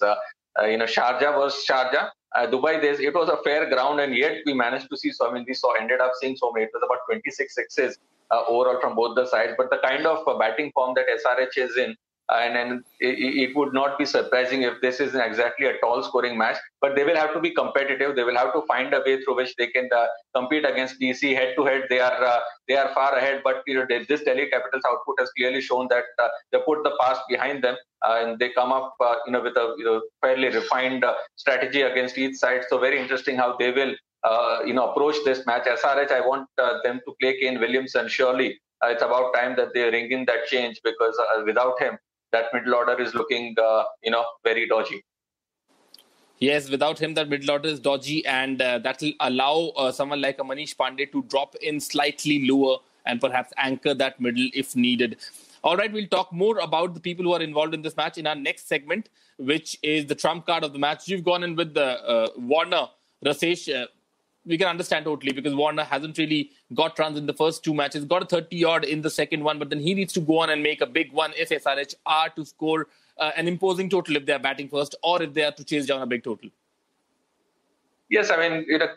you 0.64 0.78
know 0.78 0.86
Sharjah 0.86 1.38
was 1.38 1.66
Sharjah 1.70 2.10
uh, 2.36 2.48
Dubai, 2.48 2.82
there's, 2.82 3.00
it 3.00 3.14
was 3.14 3.30
a 3.30 3.38
fair 3.44 3.70
ground, 3.70 4.00
and 4.00 4.16
yet 4.16 4.38
we 4.46 4.54
managed 4.54 4.90
to 4.90 4.98
see 4.98 5.12
so. 5.12 5.30
I 5.30 5.34
mean, 5.34 5.46
we 5.48 5.54
saw 5.54 5.74
ended 5.74 6.00
up 6.00 6.12
seeing 6.20 6.36
so 6.38 6.52
many. 6.52 6.66
It 6.66 6.72
was 6.74 6.84
about 6.84 7.00
26 7.08 7.54
sixes 7.54 7.98
uh, 8.32 8.44
overall 8.48 8.80
from 8.80 8.96
both 8.96 9.16
the 9.16 9.26
sides. 9.26 9.54
But 9.58 9.70
the 9.70 9.80
kind 9.84 10.06
of 10.06 10.26
uh, 10.28 10.38
batting 10.38 10.72
form 10.74 10.96
that 10.96 11.06
SRH 11.08 11.58
is 11.58 11.78
in, 11.78 11.96
and, 12.32 12.56
and 12.58 12.84
it, 13.00 13.56
would 13.56 13.74
not 13.74 13.98
be 13.98 14.06
surprising 14.06 14.62
if 14.62 14.80
this 14.82 15.00
is 15.00 15.16
exactly 15.16 15.68
a 15.68 15.78
tall 15.80 16.02
scoring 16.02 16.38
match. 16.38 16.58
But 16.80 16.96
they 16.96 17.04
will 17.04 17.16
have 17.16 17.34
to 17.34 17.40
be 17.40 17.52
competitive. 17.52 18.16
They 18.16 18.24
will 18.24 18.38
have 18.38 18.54
to 18.54 18.62
find 18.68 18.94
a 18.94 19.02
way 19.06 19.22
through 19.22 19.36
which 19.36 19.54
they 19.58 19.68
can 19.68 19.90
uh, 19.96 20.06
compete 20.34 20.66
against 20.66 21.00
DC 21.00 21.36
head 21.36 21.56
to 21.58 21.66
head. 21.66 21.84
They 21.90 22.00
are 22.00 22.24
uh, 22.24 22.40
they 22.68 22.78
are 22.78 22.94
far 22.94 23.16
ahead. 23.16 23.42
But 23.44 23.64
you 23.68 23.76
know 23.76 23.86
this 24.08 24.24
Delhi 24.24 24.48
Capitals 24.50 24.84
output 24.90 25.16
has 25.20 25.30
clearly 25.38 25.62
shown 25.62 25.88
that 25.90 26.06
uh, 26.20 26.30
they 26.52 26.60
put 26.66 26.84
the 26.84 26.96
past 27.02 27.22
behind 27.28 27.64
them 27.64 27.76
uh, 28.06 28.20
and 28.22 28.40
they 28.40 28.50
come 28.50 28.72
up 28.72 28.96
uh, 29.02 29.16
you 29.26 29.34
know 29.34 29.42
with 29.42 29.58
a 29.58 29.76
you 29.78 29.86
know, 29.86 30.02
fairly 30.22 30.50
refined 30.50 31.04
uh, 31.04 31.16
strategy 31.36 31.82
against 31.82 32.18
each 32.18 32.36
side. 32.36 32.62
So 32.70 32.78
very 32.80 33.00
interesting 33.00 33.36
how 33.36 33.58
they 33.58 33.72
will. 33.72 33.94
you 34.66 34.74
know, 34.76 34.84
approach 34.90 35.16
this 35.26 35.40
match. 35.48 35.64
SRH, 35.66 36.12
I 36.12 36.22
want 36.26 36.48
them 36.84 37.00
to 37.06 37.14
play 37.20 37.32
Kane 37.40 37.60
Williamson. 37.60 38.08
Surely, 38.08 38.50
it's 38.84 39.02
about 39.02 39.34
time 39.34 39.56
that 39.60 39.74
they 39.74 39.86
ring 39.96 40.12
in 40.12 40.26
that 40.26 40.46
change 40.46 40.80
because 40.84 41.18
without 41.48 41.80
him, 41.80 41.98
that 42.32 42.46
middle 42.54 42.76
order 42.76 43.00
is 43.02 43.14
looking, 43.14 43.56
uh, 43.64 43.84
you 44.04 44.12
know, 44.12 44.26
very 44.44 44.68
dodgy. 44.68 45.04
Yes, 46.40 46.70
without 46.70 46.98
him, 46.98 47.14
that 47.14 47.30
middle 47.30 47.52
order 47.52 47.70
is 47.70 47.80
dodgy, 47.80 48.26
and 48.26 48.62
uh, 48.62 48.80
that 48.80 49.00
will 49.00 49.14
allow 49.20 49.72
uh, 49.78 49.92
someone 49.92 50.22
like 50.22 50.40
a 50.40 50.44
Manish 50.44 50.76
Pandey 50.76 51.12
to 51.12 51.22
drop 51.24 51.56
in 51.62 51.80
slightly 51.80 52.48
lower 52.48 52.78
and 53.06 53.22
perhaps 53.22 53.54
anchor 53.58 53.94
that 53.94 54.20
middle 54.20 54.50
if 54.54 54.76
needed. 54.76 55.18
All 55.64 55.78
right, 55.78 55.92
we'll 55.92 56.08
talk 56.08 56.34
more 56.34 56.58
about 56.58 56.96
the 56.96 57.00
people 57.00 57.24
who 57.24 57.34
are 57.34 57.42
involved 57.42 57.76
in 57.76 57.84
this 57.84 57.96
match 57.96 58.18
in 58.18 58.26
our 58.26 58.36
next 58.36 58.68
segment, 58.68 59.10
which 59.38 59.78
is 59.84 60.08
the 60.08 60.16
trump 60.16 60.48
card 60.48 60.64
of 60.64 60.74
the 60.74 60.80
match. 60.80 61.08
You've 61.08 61.24
gone 61.24 61.44
in 61.44 61.56
with 61.56 61.76
the 61.76 62.04
uh, 62.04 62.30
Warner, 62.38 62.88
Rasesh. 63.24 63.84
Uh, 63.84 63.86
we 64.46 64.58
can 64.58 64.68
understand 64.68 65.06
totally 65.06 65.34
because 65.34 65.54
Warner 65.54 65.84
hasn't 65.84 66.18
really 66.18 66.52
got 66.74 66.98
runs 66.98 67.18
in 67.18 67.26
the 67.26 67.34
first 67.34 67.64
two 67.64 67.74
matches, 67.74 68.06
got 68.06 68.24
a 68.24 68.26
30 68.26 68.64
odd 68.66 68.86
in 68.86 69.02
the 69.02 69.10
second 69.10 69.44
one, 69.44 69.60
but 69.60 69.70
then 69.70 69.80
he 69.80 69.94
needs 69.94 70.14
to 70.14 70.20
go 70.20 70.40
on 70.40 70.50
and 70.50 70.64
make 70.64 70.82
a 70.82 70.86
big 70.86 71.12
one 71.12 71.32
if 71.38 71.50
SRH 71.50 71.96
are 72.06 72.30
to 72.30 72.46
score 72.46 72.88
uh, 73.20 73.32
an 73.36 73.48
imposing 73.48 73.90
total 73.90 74.16
if 74.16 74.26
they 74.26 74.34
are 74.34 74.40
batting 74.40 74.68
first 74.68 74.96
or 75.04 75.22
if 75.22 75.34
they 75.34 75.44
are 75.44 75.52
to 75.52 75.64
chase 75.64 75.86
down 75.86 76.02
a 76.02 76.06
big 76.06 76.24
total. 76.24 76.50
Yes, 78.10 78.30
I 78.30 78.36
mean, 78.36 78.66
you 78.68 78.78
know, 78.78 78.88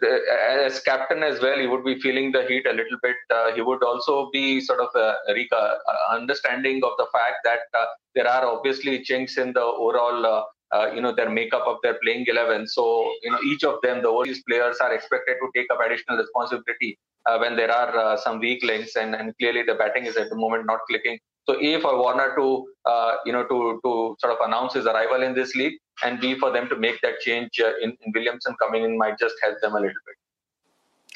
as 0.65 0.81
captain 0.81 1.23
as 1.23 1.41
well, 1.41 1.57
he 1.57 1.69
would 1.69 1.85
be 1.85 2.01
feeling 2.01 2.33
the 2.33 2.45
heat 2.47 2.67
a 2.67 2.73
little 2.73 2.99
bit. 3.01 3.15
Uh, 3.33 3.53
he 3.55 3.61
would 3.61 3.85
also 3.85 4.29
be 4.33 4.61
sort 4.61 4.81
of 4.81 4.89
uh, 4.97 5.15
uh 5.29 5.87
understanding 6.11 6.83
of 6.83 6.91
the 6.99 7.07
fact 7.13 7.37
that 7.45 7.61
uh, 7.79 7.85
there 8.17 8.27
are 8.27 8.45
obviously 8.45 9.05
chinks 9.05 9.37
in 9.39 9.53
the 9.53 9.61
overall 9.61 10.49
uh, 10.75 10.87
you 10.95 11.01
know 11.01 11.15
their 11.19 11.31
makeup 11.39 11.65
of 11.73 11.77
their 11.83 11.97
playing 12.03 12.25
11 12.27 12.67
so 12.77 12.85
you 13.23 13.31
know 13.33 13.43
each 13.51 13.65
of 13.71 13.77
them 13.83 14.03
the 14.03 14.09
overseas 14.09 14.43
players 14.49 14.79
are 14.85 14.93
expected 14.99 15.37
to 15.43 15.49
take 15.57 15.69
up 15.73 15.81
additional 15.87 16.19
responsibility 16.25 16.99
uh, 17.27 17.37
when 17.39 17.57
there 17.57 17.73
are 17.81 17.93
uh, 18.05 18.17
some 18.17 18.39
weak 18.39 18.63
links 18.63 18.97
and, 18.97 19.15
and 19.15 19.37
clearly 19.39 19.63
the 19.63 19.75
batting 19.75 20.07
is 20.07 20.17
at 20.17 20.29
the 20.29 20.37
moment 20.37 20.67
not 20.67 20.81
clicking. 20.89 21.19
So 21.47 21.61
a 21.61 21.81
for 21.81 21.99
warner 21.99 22.35
to 22.37 22.67
uh, 22.87 23.15
you 23.27 23.33
know 23.33 23.45
to 23.47 23.81
to 23.85 24.17
sort 24.21 24.33
of 24.33 24.39
announce 24.47 24.75
his 24.75 24.87
arrival 24.87 25.23
in 25.23 25.35
this 25.35 25.55
league 25.55 25.75
and 26.03 26.21
b 26.21 26.39
for 26.39 26.51
them 26.51 26.69
to 26.69 26.77
make 26.77 27.01
that 27.03 27.21
change 27.21 27.61
uh, 27.61 27.73
in, 27.83 27.97
in 28.03 28.13
williamson 28.15 28.55
coming 28.63 28.85
in 28.85 28.97
might 28.97 29.19
just 29.19 29.35
help 29.43 29.57
them 29.61 29.73
a 29.73 29.81
little 29.85 30.03
bit 30.07 30.17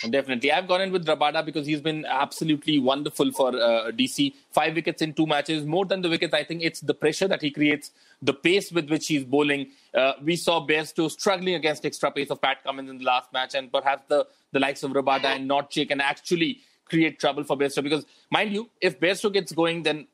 Definitely. 0.09 0.53
I've 0.53 0.69
gone 0.69 0.81
in 0.81 0.93
with 0.93 1.07
Rabada 1.07 1.45
because 1.45 1.67
he's 1.67 1.81
been 1.81 2.07
absolutely 2.07 2.79
wonderful 2.79 3.33
for 3.33 3.49
uh, 3.49 3.91
DC. 3.91 4.33
Five 4.53 4.77
wickets 4.77 5.03
in 5.03 5.13
two 5.13 5.27
matches. 5.27 5.65
More 5.65 5.85
than 5.85 6.03
the 6.03 6.09
wickets, 6.09 6.33
I 6.33 6.45
think 6.45 6.63
it's 6.63 6.81
the 6.81 6.95
pressure 6.95 7.27
that 7.27 7.43
he 7.43 7.51
creates, 7.51 7.91
the 8.23 8.33
pace 8.33 8.71
with 8.71 8.89
which 8.89 9.09
he's 9.09 9.25
bowling. 9.25 9.71
Uh, 9.93 10.13
we 10.23 10.37
saw 10.37 10.65
Bairstow 10.65 11.11
struggling 11.11 11.57
against 11.57 11.85
extra 11.85 12.13
pace 12.13 12.31
of 12.31 12.41
Pat 12.41 12.63
Cummins 12.63 12.89
in 12.91 12.99
the 12.99 13.05
last 13.05 13.33
match, 13.33 13.57
and 13.57 13.73
perhaps 13.73 14.05
the, 14.07 14.25
the 14.53 14.61
likes 14.61 14.85
of 14.85 14.93
Rabada 14.93 15.25
and 15.25 15.51
Nortje 15.51 15.89
can 15.89 16.01
actually 16.01 16.61
create 16.85 17.19
trouble 17.19 17.43
for 17.43 17.57
Bairstow. 17.57 17.83
Because, 17.83 18.07
mind 18.31 18.53
you, 18.53 18.71
if 18.81 19.01
Bairstow 19.01 19.33
gets 19.33 19.51
going, 19.51 19.83
then 19.83 20.07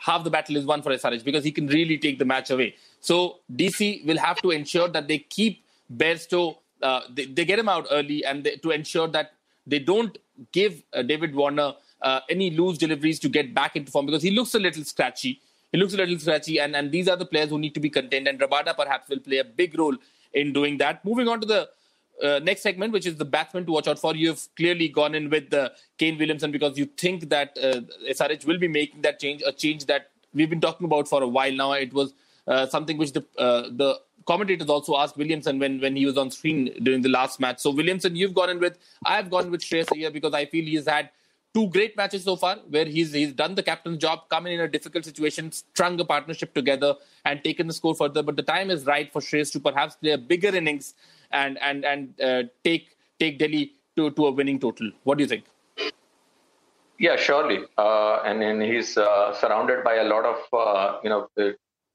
half 0.00 0.22
the 0.22 0.30
battle 0.30 0.56
is 0.56 0.66
won 0.66 0.82
for 0.82 0.90
SRH 0.90 1.24
because 1.24 1.44
he 1.44 1.52
can 1.52 1.66
really 1.66 1.96
take 1.96 2.18
the 2.18 2.24
match 2.26 2.50
away. 2.50 2.74
So 3.00 3.38
DC 3.54 4.04
will 4.06 4.18
have 4.18 4.40
to 4.42 4.50
ensure 4.50 4.88
that 4.88 5.08
they 5.08 5.18
keep 5.18 5.64
Bairstow 5.94 6.56
uh, 6.82 7.00
they, 7.10 7.26
they, 7.26 7.44
get 7.44 7.58
him 7.58 7.68
out 7.68 7.86
early 7.90 8.24
and 8.24 8.44
they, 8.44 8.56
to 8.56 8.70
ensure 8.70 9.08
that 9.08 9.32
they 9.66 9.78
don't 9.78 10.16
give 10.52 10.82
uh, 10.92 11.02
David 11.02 11.34
Warner 11.34 11.74
uh, 12.02 12.20
any 12.28 12.50
loose 12.50 12.78
deliveries 12.78 13.18
to 13.20 13.28
get 13.28 13.54
back 13.54 13.76
into 13.76 13.90
form 13.92 14.06
because 14.06 14.22
he 14.22 14.30
looks 14.30 14.54
a 14.54 14.58
little 14.58 14.84
scratchy. 14.84 15.40
He 15.72 15.78
looks 15.78 15.94
a 15.94 15.98
little 15.98 16.18
scratchy, 16.18 16.58
and, 16.58 16.74
and 16.74 16.90
these 16.90 17.08
are 17.08 17.16
the 17.16 17.26
players 17.26 17.50
who 17.50 17.58
need 17.58 17.74
to 17.74 17.80
be 17.80 17.90
contained. 17.90 18.26
And 18.26 18.40
Rabada 18.40 18.74
perhaps 18.74 19.08
will 19.08 19.20
play 19.20 19.38
a 19.38 19.44
big 19.44 19.78
role 19.78 19.96
in 20.32 20.52
doing 20.52 20.78
that. 20.78 21.04
Moving 21.04 21.28
on 21.28 21.40
to 21.40 21.46
the 21.46 21.68
uh, 22.22 22.40
next 22.42 22.62
segment, 22.62 22.92
which 22.92 23.06
is 23.06 23.16
the 23.16 23.24
batsman 23.24 23.66
to 23.66 23.72
watch 23.72 23.86
out 23.86 23.98
for. 23.98 24.16
You've 24.16 24.48
clearly 24.56 24.88
gone 24.88 25.14
in 25.14 25.30
with 25.30 25.52
uh, 25.54 25.70
Kane 25.96 26.18
Williamson 26.18 26.50
because 26.50 26.76
you 26.76 26.86
think 26.86 27.28
that 27.28 27.56
uh, 27.62 27.82
SRH 28.10 28.46
will 28.46 28.58
be 28.58 28.68
making 28.68 29.02
that 29.02 29.20
change, 29.20 29.42
a 29.46 29.52
change 29.52 29.86
that 29.86 30.10
we've 30.34 30.50
been 30.50 30.60
talking 30.60 30.86
about 30.86 31.06
for 31.06 31.22
a 31.22 31.28
while 31.28 31.52
now. 31.52 31.72
It 31.72 31.92
was 31.92 32.14
something 32.68 32.98
which 32.98 33.12
the 33.12 33.20
the 33.36 34.00
commentators 34.30 34.68
also 34.68 34.96
asked 34.96 35.16
Williamson 35.16 35.58
when, 35.58 35.80
when 35.80 35.96
he 35.96 36.06
was 36.06 36.16
on 36.16 36.30
screen 36.30 36.72
during 36.84 37.02
the 37.02 37.08
last 37.08 37.40
match. 37.40 37.58
So 37.58 37.70
Williamson, 37.70 38.14
you've 38.14 38.34
gone 38.34 38.50
in 38.50 38.60
with 38.60 38.78
I've 39.04 39.28
gone 39.28 39.50
with 39.50 39.60
Shreyas 39.60 40.12
because 40.12 40.34
I 40.34 40.44
feel 40.46 40.64
he's 40.64 40.86
had 40.86 41.10
two 41.52 41.66
great 41.70 41.96
matches 41.96 42.22
so 42.22 42.36
far 42.36 42.56
where 42.68 42.84
he's 42.84 43.12
he's 43.12 43.32
done 43.32 43.56
the 43.56 43.64
captain's 43.70 43.98
job, 43.98 44.20
come 44.34 44.46
in 44.46 44.52
in 44.52 44.60
a 44.60 44.68
difficult 44.68 45.04
situation, 45.04 45.50
strung 45.50 45.98
a 45.98 46.04
partnership 46.04 46.54
together, 46.54 46.94
and 47.24 47.42
taken 47.42 47.66
the 47.66 47.72
score 47.72 47.96
further. 48.02 48.22
But 48.22 48.36
the 48.36 48.44
time 48.44 48.70
is 48.70 48.86
right 48.92 49.12
for 49.12 49.20
Shreyas 49.20 49.50
to 49.52 49.60
perhaps 49.68 49.96
play 49.96 50.12
a 50.12 50.18
bigger 50.18 50.54
innings 50.62 50.94
and 51.32 51.58
and 51.70 51.84
and 51.84 52.20
uh, 52.20 52.42
take 52.62 52.96
take 53.18 53.38
Delhi 53.40 53.74
to, 53.96 54.10
to 54.12 54.26
a 54.26 54.30
winning 54.30 54.60
total. 54.60 54.92
What 55.02 55.18
do 55.18 55.24
you 55.24 55.28
think? 55.34 55.44
Yeah, 56.98 57.16
surely, 57.16 57.60
uh, 57.78 58.16
and 58.24 58.62
he's 58.62 58.96
uh, 58.96 59.34
surrounded 59.34 59.82
by 59.82 59.94
a 59.96 60.04
lot 60.04 60.24
of 60.34 60.58
uh, 60.64 60.98
you 61.02 61.10
know 61.10 61.54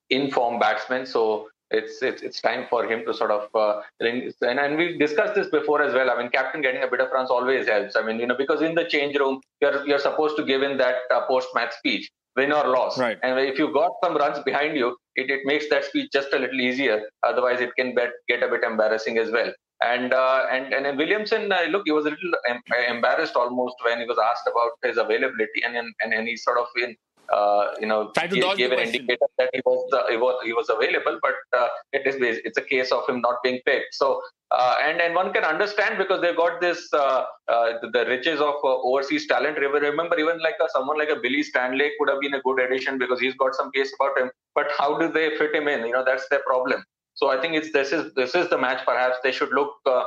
informed 0.10 0.60
batsmen. 0.60 1.06
So 1.06 1.48
it's 1.72 2.02
it's 2.02 2.22
it's 2.22 2.42
time 2.42 2.68
for 2.70 2.86
him 2.86 3.04
to 3.06 3.14
sort 3.14 3.32
of 3.32 3.48
uh, 3.56 3.82
and, 4.00 4.60
and 4.60 4.78
we 4.78 4.98
discussed 4.98 5.36
this 5.36 5.48
before 5.48 5.82
as 5.82 5.94
well. 5.94 6.10
I 6.12 6.18
mean, 6.18 6.30
captain 6.30 6.62
getting 6.62 6.84
a 6.84 6.88
bit 6.88 7.02
of 7.02 7.10
runs 7.12 7.32
always 7.32 7.68
helps. 7.68 7.96
I 7.96 8.02
mean, 8.04 8.20
you 8.20 8.28
know, 8.28 8.38
because 8.38 8.62
in 8.62 8.76
the 8.76 8.86
change 8.86 9.18
room, 9.18 9.42
you're 9.62 9.86
you're 9.88 10.00
supposed 10.00 10.38
to 10.38 10.44
give 10.46 10.62
in 10.62 10.78
that 10.78 10.96
uh, 11.14 11.26
post 11.28 11.48
match 11.56 11.74
speech, 11.74 12.10
win 12.36 12.52
or 12.52 12.68
loss. 12.68 12.98
Right. 13.00 13.18
And 13.24 13.40
if 13.40 13.58
you 13.58 13.74
got 13.74 13.94
some 14.04 14.16
runs 14.16 14.40
behind 14.44 14.78
you, 14.78 14.96
it, 15.16 15.30
it 15.30 15.42
makes 15.46 15.70
that 15.70 15.86
speech 15.86 16.12
just 16.12 16.34
a 16.34 16.40
little 16.40 16.60
easier. 16.60 17.02
Otherwise, 17.24 17.62
it 17.62 17.76
can 17.76 17.96
bet, 17.96 18.12
get 18.28 18.44
a 18.44 18.48
bit 18.48 18.64
embarrassing 18.64 19.18
as 19.18 19.32
well. 19.32 19.52
And 19.82 20.14
uh, 20.14 20.46
and 20.52 20.74
and 20.74 20.98
Williamson, 20.98 21.52
uh, 21.52 21.64
look, 21.70 21.84
he 21.86 21.92
was 21.92 22.06
a 22.06 22.10
little 22.10 22.32
em- 22.48 22.62
embarrassed 22.88 23.36
almost 23.36 23.76
when 23.84 24.00
he 24.00 24.06
was 24.06 24.18
asked 24.18 24.48
about 24.48 24.72
his 24.84 24.98
availability, 24.98 25.64
and 25.66 25.76
and, 25.76 26.14
and 26.14 26.28
he 26.28 26.38
sort 26.38 26.58
of 26.58 26.68
in 26.82 26.96
uh, 27.32 27.72
you 27.80 27.88
know, 27.88 28.12
he 28.30 28.40
gave 28.56 28.72
an 28.72 28.80
indicator 28.80 29.26
that 29.38 29.50
he 29.54 29.62
was, 29.66 29.92
uh, 29.94 30.04
he 30.10 30.18
was 30.18 30.36
he 30.44 30.54
was 30.54 30.70
available, 30.70 31.20
but 31.22 31.36
uh, 31.58 31.68
it 31.94 32.06
is 32.06 32.16
it's 32.20 32.58
a 32.58 32.62
case 32.62 32.92
of 32.92 33.08
him 33.08 33.22
not 33.22 33.36
being 33.44 33.60
picked. 33.66 33.94
So 33.94 34.22
uh, 34.52 34.76
and 34.82 35.02
and 35.02 35.16
one 35.16 35.34
can 35.34 35.44
understand 35.44 35.98
because 35.98 36.22
they 36.22 36.34
got 36.36 36.62
this 36.62 36.88
uh, 36.94 37.24
uh, 37.48 37.74
the, 37.82 37.90
the, 37.92 38.06
riches 38.06 38.40
of 38.40 38.56
overseas 38.64 39.28
talent. 39.28 39.58
Remember, 39.58 40.20
even 40.20 40.40
like 40.40 40.56
a, 40.62 40.70
someone 40.70 40.98
like 40.98 41.10
a 41.10 41.16
Billy 41.16 41.44
Stanlake 41.44 41.92
could 42.00 42.10
have 42.10 42.20
been 42.20 42.36
a 42.36 42.42
good 42.42 42.60
addition 42.60 42.98
because 42.98 43.20
he's 43.20 43.36
got 43.36 43.56
some 43.56 43.72
case 43.72 43.92
about 44.00 44.18
him. 44.20 44.32
But 44.54 44.68
how 44.78 44.98
do 44.98 45.12
they 45.12 45.36
fit 45.38 45.56
him 45.56 45.68
in? 45.68 45.86
You 45.86 45.94
know, 45.94 46.06
that's 46.06 46.28
their 46.30 46.42
problem. 46.46 46.84
So 47.16 47.30
I 47.30 47.42
think 47.42 47.56
it's 47.56 47.72
this 47.72 47.92
is 47.92 48.14
this 48.14 48.36
is 48.36 48.50
the 48.50 48.58
match. 48.58 48.86
Perhaps 48.86 49.18
they 49.24 49.32
should 49.32 49.50
look 49.52 49.74
to 49.86 50.04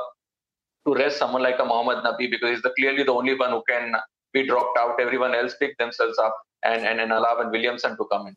rest 0.95 1.17
someone 1.17 1.43
like 1.43 1.59
a 1.59 1.65
Mohammad 1.65 2.03
Nabi 2.03 2.31
because 2.31 2.51
he's 2.51 2.61
the, 2.61 2.73
clearly 2.77 3.03
the 3.03 3.11
only 3.11 3.35
one 3.35 3.51
who 3.51 3.63
can 3.67 3.93
be 4.33 4.47
dropped 4.47 4.77
out. 4.77 4.99
Everyone 4.99 5.35
else 5.35 5.55
pick 5.59 5.77
themselves 5.77 6.17
up 6.17 6.35
and, 6.63 6.85
and, 6.85 6.99
and 6.99 7.11
allow 7.11 7.39
and 7.39 7.51
Williamson 7.51 7.97
to 7.97 8.05
come 8.11 8.27
in. 8.27 8.35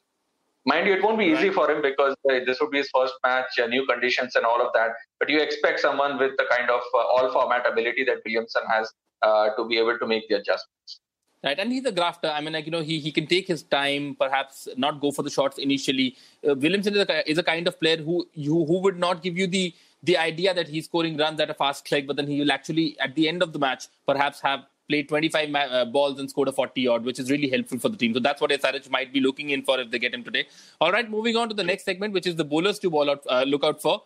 Mind 0.65 0.87
you, 0.87 0.95
it 0.95 1.03
won't 1.03 1.19
be 1.19 1.25
easy 1.25 1.49
right. 1.49 1.55
for 1.55 1.71
him 1.71 1.83
because 1.83 2.15
uh, 2.31 2.39
this 2.47 2.61
would 2.61 2.71
be 2.71 2.79
his 2.79 2.89
first 2.95 3.15
match, 3.27 3.59
uh, 3.61 3.67
new 3.67 3.85
conditions, 3.87 4.37
and 4.37 4.45
all 4.45 4.65
of 4.65 4.73
that. 4.75 4.91
But 5.19 5.29
you 5.29 5.41
expect 5.41 5.81
someone 5.81 6.19
with 6.19 6.37
the 6.37 6.45
kind 6.51 6.71
of 6.71 6.81
uh, 6.95 6.99
all 6.99 7.33
format 7.33 7.67
ability 7.67 8.05
that 8.05 8.19
Williamson 8.25 8.63
has 8.73 8.93
uh, 9.23 9.49
to 9.57 9.67
be 9.67 9.79
able 9.79 9.99
to 9.99 10.07
make 10.07 10.29
the 10.29 10.37
adjustments. 10.37 11.01
Right, 11.45 11.59
and 11.59 11.73
he's 11.73 11.85
a 11.85 11.91
grafter. 11.91 12.29
I 12.29 12.41
mean, 12.41 12.53
like 12.53 12.67
you 12.67 12.71
know, 12.71 12.83
he, 12.83 13.01
he 13.01 13.11
can 13.11 13.27
take 13.27 13.49
his 13.49 13.65
time, 13.65 14.15
perhaps 14.15 14.69
not 14.77 15.01
go 15.01 15.11
for 15.11 15.25
the 15.25 15.31
shots 15.31 15.59
initially. 15.59 16.17
Uh, 16.49 16.55
Williamson 16.55 16.95
is 16.95 17.01
a, 17.09 17.31
is 17.31 17.39
a 17.39 17.43
kind 17.43 17.67
of 17.67 17.81
player 17.81 17.97
who 17.97 18.29
you 18.33 18.65
who 18.65 18.79
would 18.83 18.97
not 18.97 19.23
give 19.25 19.37
you 19.37 19.49
the 19.49 19.75
the 20.05 20.17
idea 20.17 20.55
that 20.55 20.69
he's 20.69 20.85
scoring 20.85 21.17
runs 21.17 21.41
at 21.41 21.51
a 21.51 21.55
fast 21.55 21.85
click, 21.85 22.07
but 22.07 22.15
then 22.15 22.29
he 22.29 22.39
will 22.39 22.53
actually 22.53 22.97
at 23.01 23.17
the 23.17 23.29
end 23.29 23.43
of 23.43 23.53
the 23.53 23.59
match 23.59 23.89
perhaps 24.07 24.41
have 24.41 24.65
played 24.89 25.09
25 25.09 25.51
ma- 25.51 25.61
uh, 25.61 25.85
balls 25.85 26.19
and 26.19 26.29
scored 26.29 26.49
a 26.49 26.53
40 26.53 26.89
odd, 26.89 27.05
which 27.05 27.19
is 27.19 27.31
really 27.31 27.49
helpful 27.49 27.79
for 27.79 27.89
the 27.89 27.97
team. 27.97 28.15
So 28.15 28.21
that's 28.21 28.41
what 28.41 28.51
SRH 28.51 28.91
might 28.91 29.13
be 29.13 29.21
looking 29.21 29.51
in 29.51 29.63
for 29.63 29.81
if 29.81 29.91
they 29.91 29.99
get 29.99 30.15
him 30.15 30.25
today. 30.25 30.47
All 30.81 30.93
right, 30.93 31.09
moving 31.09 31.37
on 31.37 31.49
to 31.49 31.55
the 31.55 31.65
next 31.65 31.85
segment, 31.85 32.13
which 32.13 32.27
is 32.27 32.37
the 32.37 32.45
bowlers 32.45 32.79
to 32.81 32.91
ball 32.91 33.11
out, 33.11 33.23
uh, 33.29 33.45
look 33.47 33.65
out 33.65 33.81
for. 33.81 34.03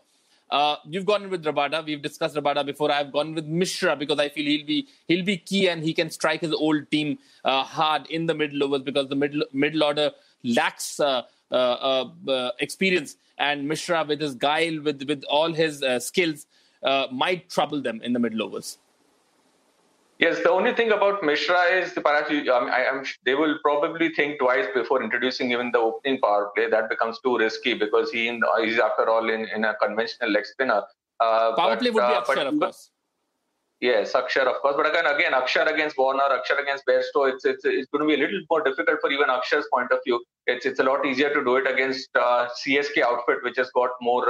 Uh, 0.49 0.76
you've 0.85 1.06
gone 1.06 1.28
with 1.28 1.45
Rabada. 1.45 1.85
We've 1.85 2.00
discussed 2.00 2.37
Rabada 2.37 2.64
before. 2.64 2.92
I've 2.92 3.11
gone 3.12 3.35
with 3.35 3.47
Mishra 3.47 3.97
because 3.97 4.21
I 4.21 4.28
feel 4.28 4.45
he'll 4.45 4.66
be 4.66 4.87
he'll 5.09 5.25
be 5.25 5.38
key 5.38 5.68
and 5.68 5.83
he 5.83 5.92
can 5.92 6.09
strike 6.09 6.40
his 6.40 6.52
old 6.52 6.88
team 6.90 7.18
uh, 7.45 7.64
hard 7.64 8.06
in 8.06 8.26
the 8.26 8.35
middle 8.35 8.62
overs 8.62 8.83
because 8.83 9.09
the 9.09 9.16
middle 9.16 9.42
middle 9.52 9.83
order 9.83 10.12
lacks 10.45 11.00
uh, 11.00 11.23
uh, 11.50 12.50
experience 12.61 13.16
and 13.38 13.66
Mishra 13.66 14.04
with 14.06 14.21
his 14.21 14.37
guile 14.37 14.80
with 14.83 15.02
with 15.09 15.25
all 15.25 15.52
his 15.52 15.83
skills 15.99 16.47
might 17.11 17.50
trouble 17.50 17.83
them 17.83 18.00
in 18.02 18.12
the 18.12 18.21
middle 18.21 18.45
overs. 18.45 18.78
Yes, 20.18 20.38
the 20.42 20.50
only 20.50 20.73
thing 20.73 20.92
about 20.92 21.23
Mishra 21.23 21.62
is 21.64 21.92
the 21.92 22.00
perhaps 22.00 22.30
you, 22.30 22.50
um, 22.50 22.70
I 22.70 22.85
am 22.85 23.04
they 23.26 23.35
will 23.35 23.58
probably 23.62 24.08
think 24.14 24.38
twice 24.38 24.66
before 24.75 25.02
introducing 25.02 25.52
even 25.52 25.70
the 25.73 25.78
opening 25.78 26.20
power 26.20 26.50
play. 26.56 26.70
That 26.70 26.88
becomes 26.88 27.20
too 27.20 27.37
risky 27.37 27.75
because 27.75 28.11
he 28.11 28.28
in, 28.28 28.40
he's 28.62 28.78
after 28.78 29.11
all 29.11 29.28
in, 29.28 29.46
in 29.54 29.64
a 29.64 29.75
conventional 29.75 30.30
leg 30.30 30.46
spinner. 30.46 30.82
Uh, 31.20 31.54
power 31.54 31.73
but, 31.73 31.80
play 31.80 31.90
would 31.90 32.00
be 32.00 32.14
uh, 32.14 32.23
Akshar, 32.23 32.46
of 32.46 32.58
course. 32.58 32.90
Yes, 33.80 34.14
Akshar, 34.14 34.46
of 34.46 34.62
course. 34.62 34.75
But 34.75 34.87
again, 34.87 35.04
again, 35.04 35.32
Akshar 35.32 35.70
against 35.70 35.99
Warner, 35.99 36.23
Akshar 36.23 36.62
against 36.62 36.87
Bairstow, 36.87 37.30
it's, 37.30 37.44
it's 37.44 37.66
it's 37.66 37.90
going 37.90 38.00
to 38.00 38.06
be 38.06 38.14
a 38.14 38.25
little 38.25 38.40
more 38.49 38.62
difficult 38.62 39.02
for 39.02 39.11
even 39.11 39.26
Akshar's 39.28 39.66
point 39.70 39.92
of 39.92 39.99
view. 40.06 40.25
It's 40.46 40.64
it's 40.64 40.80
a 40.80 40.85
lot 40.85 41.04
easier 41.04 41.32
to 41.35 41.44
do 41.44 41.56
it 41.56 41.70
against 41.70 42.08
uh, 42.16 42.49
CSK 42.64 43.02
outfit, 43.02 43.38
which 43.42 43.58
has 43.58 43.70
got 43.73 43.90
more 44.00 44.26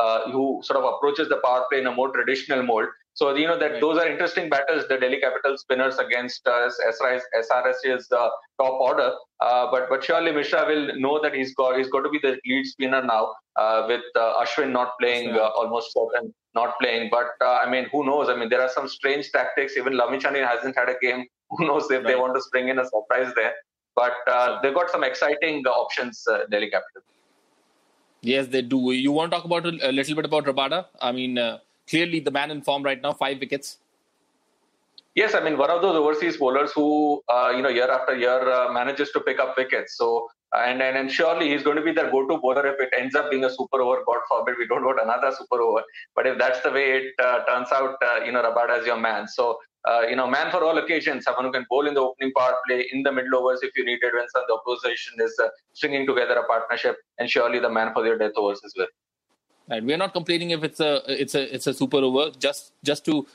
uh, 0.00 0.10
uh, 0.10 0.30
who 0.30 0.60
sort 0.62 0.78
of 0.78 0.84
approaches 0.92 1.28
the 1.28 1.40
power 1.44 1.64
play 1.70 1.80
in 1.80 1.86
a 1.86 1.92
more 1.92 2.10
traditional 2.10 2.62
mold. 2.62 2.88
So 3.14 3.34
you 3.34 3.46
know 3.46 3.58
that 3.58 3.72
right. 3.72 3.80
those 3.80 3.98
are 3.98 4.08
interesting 4.08 4.48
battles. 4.48 4.84
The 4.88 4.96
Delhi 4.96 5.20
Capital 5.20 5.58
spinners 5.58 5.98
against 5.98 6.46
uh, 6.46 6.70
SRS, 6.88 7.20
SRS's 7.38 8.10
uh, 8.12 8.28
top 8.60 8.74
order. 8.80 9.12
Uh, 9.40 9.70
but 9.70 9.88
but 9.90 10.04
surely 10.04 10.32
Mishra 10.32 10.64
will 10.66 10.96
know 10.98 11.20
that 11.22 11.34
he's 11.34 11.54
got 11.54 11.76
he's 11.76 11.88
got 11.88 12.02
to 12.02 12.08
be 12.08 12.20
the 12.22 12.38
lead 12.46 12.66
spinner 12.66 13.02
now 13.02 13.34
uh, 13.56 13.84
with 13.88 14.04
uh, 14.16 14.42
Ashwin 14.42 14.70
not 14.70 14.92
playing 15.00 15.30
uh, 15.30 15.50
almost 15.60 15.92
certain 15.92 16.32
not 16.54 16.74
playing. 16.80 17.10
But 17.10 17.28
I 17.44 17.68
mean, 17.70 17.88
who 17.92 18.04
knows? 18.04 18.28
I 18.28 18.36
mean, 18.36 18.48
there 18.48 18.62
are 18.62 18.70
some 18.70 18.88
strange 18.88 19.30
tactics. 19.32 19.76
Even 19.76 19.94
Lamichhane 19.94 20.46
hasn't 20.46 20.76
had 20.76 20.88
a 20.88 20.98
game. 21.00 21.26
Who 21.50 21.66
knows 21.66 21.90
if 21.90 21.90
right. 21.90 22.06
they 22.06 22.14
want 22.16 22.36
to 22.36 22.42
spring 22.42 22.68
in 22.68 22.78
a 22.78 22.84
surprise 22.84 23.32
there? 23.34 23.54
But 23.96 24.12
sure. 24.28 24.60
they've 24.62 24.74
got 24.74 24.88
some 24.88 25.02
exciting 25.02 25.64
options, 25.66 26.24
Delhi 26.48 26.70
Capital. 26.70 27.02
Yes, 28.22 28.48
they 28.48 28.62
do. 28.62 28.92
You 28.92 29.12
want 29.12 29.30
to 29.30 29.36
talk 29.36 29.44
about 29.44 29.66
a, 29.66 29.92
little 29.92 30.14
bit 30.14 30.24
about 30.24 30.44
Rabada? 30.44 30.86
I 31.00 31.12
mean, 31.12 31.38
uh, 31.38 31.58
clearly 31.88 32.20
the 32.20 32.30
man 32.30 32.50
in 32.50 32.60
form 32.62 32.82
right 32.82 33.00
now, 33.00 33.12
five 33.12 33.38
wickets. 33.40 33.78
Yes, 35.14 35.34
I 35.34 35.40
mean 35.40 35.58
one 35.58 35.70
of 35.70 35.82
those 35.82 35.96
overseas 35.96 36.36
bowlers 36.36 36.70
who, 36.72 37.22
uh, 37.28 37.52
you 37.54 37.62
know, 37.62 37.68
year 37.68 37.90
after 37.90 38.16
year 38.16 38.48
uh, 38.48 38.72
manages 38.72 39.10
to 39.12 39.20
pick 39.20 39.40
up 39.40 39.56
wickets. 39.56 39.96
So 39.96 40.28
and, 40.52 40.82
and 40.82 40.96
and 40.96 41.10
surely 41.10 41.50
he's 41.50 41.62
going 41.62 41.76
to 41.76 41.82
be 41.82 41.92
their 41.92 42.10
go-to 42.10 42.38
bowler 42.38 42.66
if 42.66 42.80
it 42.80 42.90
ends 42.96 43.14
up 43.14 43.30
being 43.30 43.44
a 43.44 43.50
super 43.50 43.80
over. 43.80 44.02
God 44.04 44.18
forbid 44.28 44.56
we 44.58 44.66
don't 44.66 44.84
want 44.84 45.00
another 45.02 45.34
super 45.36 45.60
over. 45.60 45.82
But 46.14 46.26
if 46.26 46.38
that's 46.38 46.60
the 46.60 46.70
way 46.70 46.92
it 46.92 47.14
uh, 47.22 47.44
turns 47.44 47.68
out, 47.72 47.96
uh, 48.02 48.24
you 48.24 48.32
know, 48.32 48.42
Rabada 48.42 48.80
is 48.80 48.86
your 48.86 48.98
man. 48.98 49.28
So 49.28 49.58
uh, 49.88 50.02
you 50.02 50.16
know, 50.16 50.26
man 50.26 50.50
for 50.50 50.62
all 50.62 50.76
occasions, 50.78 51.24
someone 51.24 51.44
who 51.44 51.52
can 51.52 51.64
bowl 51.70 51.86
in 51.86 51.94
the 51.94 52.00
opening 52.00 52.32
power 52.36 52.54
play, 52.66 52.86
in 52.92 53.02
the 53.02 53.12
middle 53.12 53.36
overs 53.36 53.60
if 53.62 53.70
you 53.76 53.84
need 53.84 53.98
it 54.02 54.12
when 54.14 54.28
some 54.28 54.42
the 54.48 54.54
opposition 54.54 55.14
is 55.20 55.34
uh, 55.42 55.48
stringing 55.72 56.06
together 56.06 56.34
a 56.34 56.44
partnership, 56.46 56.96
and 57.18 57.30
surely 57.30 57.58
the 57.58 57.70
man 57.70 57.92
for 57.92 58.04
your 58.04 58.18
death 58.18 58.32
overs 58.36 58.60
as 58.64 58.74
well. 58.76 58.88
Right, 59.70 59.84
we're 59.84 59.96
not 59.96 60.12
complaining 60.12 60.50
if 60.50 60.64
it's 60.64 60.80
a 60.80 61.02
it's 61.06 61.34
a 61.34 61.54
it's 61.54 61.66
a 61.66 61.72
super 61.72 61.98
over 61.98 62.30
just 62.38 62.72
just 62.82 63.04
to 63.04 63.26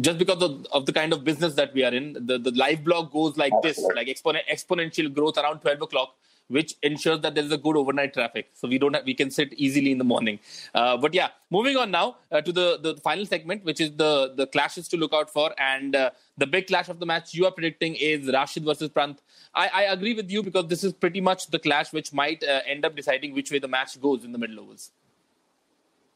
just 0.00 0.18
because 0.18 0.42
of, 0.42 0.66
of 0.72 0.86
the 0.86 0.92
kind 0.92 1.12
of 1.12 1.24
business 1.24 1.54
that 1.54 1.74
we 1.74 1.84
are 1.84 1.92
in. 1.92 2.12
The 2.14 2.38
the 2.38 2.52
live 2.52 2.84
blog 2.84 3.12
goes 3.12 3.36
like 3.36 3.52
this, 3.62 3.78
like 3.94 4.08
exponent, 4.08 4.44
exponential 4.46 5.12
growth 5.12 5.38
around 5.38 5.60
twelve 5.60 5.82
o'clock 5.82 6.14
which 6.50 6.74
ensures 6.82 7.20
that 7.20 7.34
there 7.34 7.44
is 7.44 7.52
a 7.52 7.56
good 7.56 7.76
overnight 7.76 8.12
traffic. 8.12 8.50
So 8.54 8.66
we 8.66 8.78
don't 8.78 8.94
have, 8.94 9.04
we 9.04 9.14
can 9.14 9.30
sit 9.30 9.52
easily 9.52 9.92
in 9.92 9.98
the 9.98 10.04
morning. 10.04 10.40
Uh, 10.74 10.96
but 10.96 11.14
yeah, 11.14 11.28
moving 11.48 11.76
on 11.76 11.90
now 11.92 12.16
uh, 12.32 12.40
to 12.40 12.52
the, 12.52 12.78
the 12.82 12.96
final 12.96 13.24
segment, 13.24 13.64
which 13.64 13.80
is 13.80 13.92
the 13.92 14.34
the 14.36 14.46
clashes 14.48 14.88
to 14.88 14.96
look 14.96 15.14
out 15.14 15.30
for, 15.30 15.54
and 15.58 15.94
uh, 15.94 16.10
the 16.38 16.46
big 16.46 16.66
clash 16.66 16.88
of 16.88 16.98
the 16.98 17.06
match 17.06 17.32
you 17.34 17.46
are 17.46 17.52
predicting 17.52 17.94
is 17.94 18.30
Rashid 18.32 18.64
versus 18.64 18.88
Pant. 18.88 19.20
I, 19.54 19.68
I 19.68 19.82
agree 19.82 20.14
with 20.14 20.30
you 20.30 20.42
because 20.42 20.66
this 20.66 20.82
is 20.84 20.92
pretty 20.92 21.20
much 21.20 21.46
the 21.48 21.58
clash 21.58 21.92
which 21.92 22.12
might 22.12 22.42
uh, 22.42 22.60
end 22.66 22.84
up 22.84 22.96
deciding 22.96 23.32
which 23.32 23.50
way 23.50 23.60
the 23.60 23.68
match 23.68 24.00
goes 24.00 24.24
in 24.24 24.32
the 24.32 24.38
middle 24.38 24.60
overs. 24.60 24.90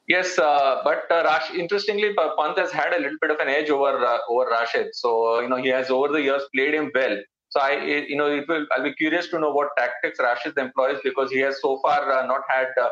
Yes, 0.07 0.39
uh, 0.39 0.83
but 0.85 1.05
uh, 1.11 1.23
Rash, 1.25 1.51
interestingly, 1.55 2.15
Pant 2.15 2.59
has 2.59 2.71
had 2.71 2.93
a 2.93 3.01
little 3.01 3.17
bit 3.23 3.31
of 3.31 3.39
an 3.39 3.49
edge 3.49 3.71
over 3.71 4.05
uh, 4.05 4.19
over 4.29 4.51
Rashid. 4.51 4.95
So 4.95 5.41
you 5.41 5.49
know 5.49 5.57
he 5.57 5.69
has 5.69 5.91
over 5.91 6.09
the 6.09 6.21
years 6.21 6.43
played 6.55 6.75
him 6.75 6.91
well. 6.95 7.17
So 7.55 7.61
I, 7.61 7.85
you 7.85 8.17
know, 8.17 8.27
it 8.27 8.49
will. 8.49 8.67
I'll 8.77 8.83
be 8.83 8.93
curious 8.95 9.29
to 9.29 9.39
know 9.39 9.51
what 9.53 9.69
tactics 9.79 10.19
Rashid 10.19 10.59
employs 10.59 10.99
because 11.05 11.31
he 11.31 11.39
has 11.39 11.61
so 11.63 11.79
far 11.83 12.13
uh, 12.13 12.27
not 12.27 12.43
had 12.49 12.67
uh, 12.83 12.89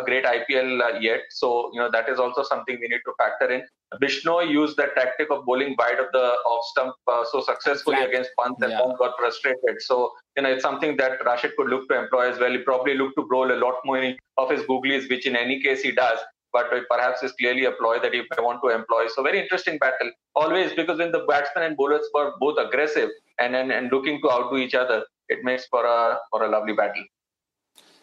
a 0.00 0.04
great 0.04 0.24
IPL 0.24 0.80
uh, 0.80 0.98
yet. 1.00 1.22
So 1.30 1.70
you 1.72 1.80
know 1.80 1.90
that 1.90 2.08
is 2.08 2.20
also 2.20 2.44
something 2.44 2.78
we 2.80 2.88
need 2.88 3.00
to 3.04 3.12
factor 3.18 3.52
in. 3.52 3.62
Bishnoi 4.00 4.48
used 4.48 4.76
that 4.76 4.94
tactic 4.96 5.30
of 5.30 5.44
bowling 5.44 5.74
wide 5.78 5.98
of 5.98 6.06
the 6.12 6.22
off 6.22 6.64
stump 6.70 6.94
uh, 7.08 7.24
so 7.30 7.40
successfully 7.40 7.96
Flat. 7.96 8.08
against 8.08 8.30
Pant 8.38 8.56
and 8.60 8.70
yeah. 8.70 8.80
Pant 8.80 8.98
got 8.98 9.18
frustrated. 9.18 9.80
So 9.80 10.12
you 10.36 10.44
know 10.44 10.50
it's 10.50 10.62
something 10.62 10.96
that 10.96 11.24
Rashid 11.26 11.56
could 11.56 11.68
look 11.68 11.88
to 11.88 11.98
employ 11.98 12.30
as 12.30 12.38
well. 12.38 12.52
He 12.52 12.58
probably 12.58 12.94
look 12.94 13.16
to 13.16 13.26
bowl 13.28 13.52
a 13.52 13.58
lot 13.58 13.74
more 13.84 14.14
of 14.36 14.50
his 14.50 14.62
googlies, 14.62 15.10
which 15.10 15.26
in 15.26 15.36
any 15.36 15.60
case 15.60 15.82
he 15.82 15.90
does. 15.90 16.20
But 16.54 16.70
perhaps 16.88 17.22
is 17.22 17.32
clearly 17.32 17.64
a 17.66 17.72
ploy 17.72 17.98
that 17.98 18.12
may 18.12 18.42
want 18.42 18.62
to 18.62 18.70
employ. 18.70 19.06
So 19.14 19.22
very 19.22 19.40
interesting 19.40 19.76
battle 19.78 20.10
always 20.34 20.72
because 20.72 20.98
when 20.98 21.12
the 21.12 21.24
batsmen 21.28 21.64
and 21.64 21.76
bowlers 21.76 22.06
were 22.14 22.32
both 22.40 22.58
aggressive 22.58 23.10
and, 23.38 23.56
and, 23.56 23.72
and 23.72 23.92
looking 23.92 24.20
to 24.22 24.30
outdo 24.30 24.56
each 24.56 24.74
other, 24.74 25.04
it 25.28 25.44
makes 25.44 25.66
for 25.66 25.84
a 25.84 26.18
for 26.30 26.44
a 26.44 26.48
lovely 26.48 26.72
battle. 26.72 27.04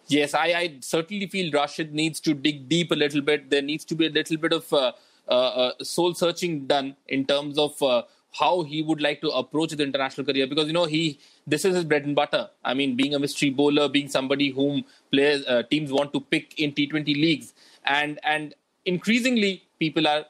Yes, 0.08 0.34
I, 0.34 0.48
I 0.62 0.78
certainly 0.82 1.28
feel 1.28 1.52
Rashid 1.54 1.94
needs 1.94 2.20
to 2.22 2.34
dig 2.34 2.68
deep 2.68 2.92
a 2.92 2.96
little 2.96 3.22
bit. 3.22 3.50
There 3.50 3.62
needs 3.62 3.86
to 3.86 3.96
be 3.96 4.08
a 4.08 4.10
little 4.10 4.38
bit 4.38 4.52
of 4.52 4.74
uh, 4.74 4.92
uh, 5.28 5.32
uh 5.32 5.84
soul 5.84 6.14
searching 6.14 6.66
done 6.68 6.98
in 7.08 7.26
terms 7.26 7.58
of 7.58 7.82
uh, 7.82 8.02
how 8.32 8.64
he 8.64 8.82
would 8.82 9.02
like 9.02 9.22
to 9.22 9.30
approach 9.30 9.72
the 9.72 9.84
international 9.84 10.26
career 10.26 10.48
because 10.48 10.68
you 10.68 10.74
know 10.74 10.86
he 10.86 11.20
this 11.46 11.66
is 11.66 11.76
his 11.76 11.84
bread 11.84 12.06
and 12.06 12.16
butter. 12.16 12.50
I 12.64 12.74
mean, 12.74 12.96
being 12.96 13.14
a 13.16 13.20
mystery 13.20 13.50
bowler, 13.50 13.90
being 13.90 14.10
somebody 14.10 14.50
whom 14.50 14.86
players 15.12 15.46
uh, 15.46 15.64
teams 15.64 15.92
want 15.92 16.14
to 16.14 16.22
pick 16.22 16.60
in 16.60 16.72
T20 16.72 17.06
leagues, 17.08 17.54
and 17.86 18.20
and 18.24 18.56
increasingly 18.86 19.64
people 19.80 20.08
are 20.08 20.26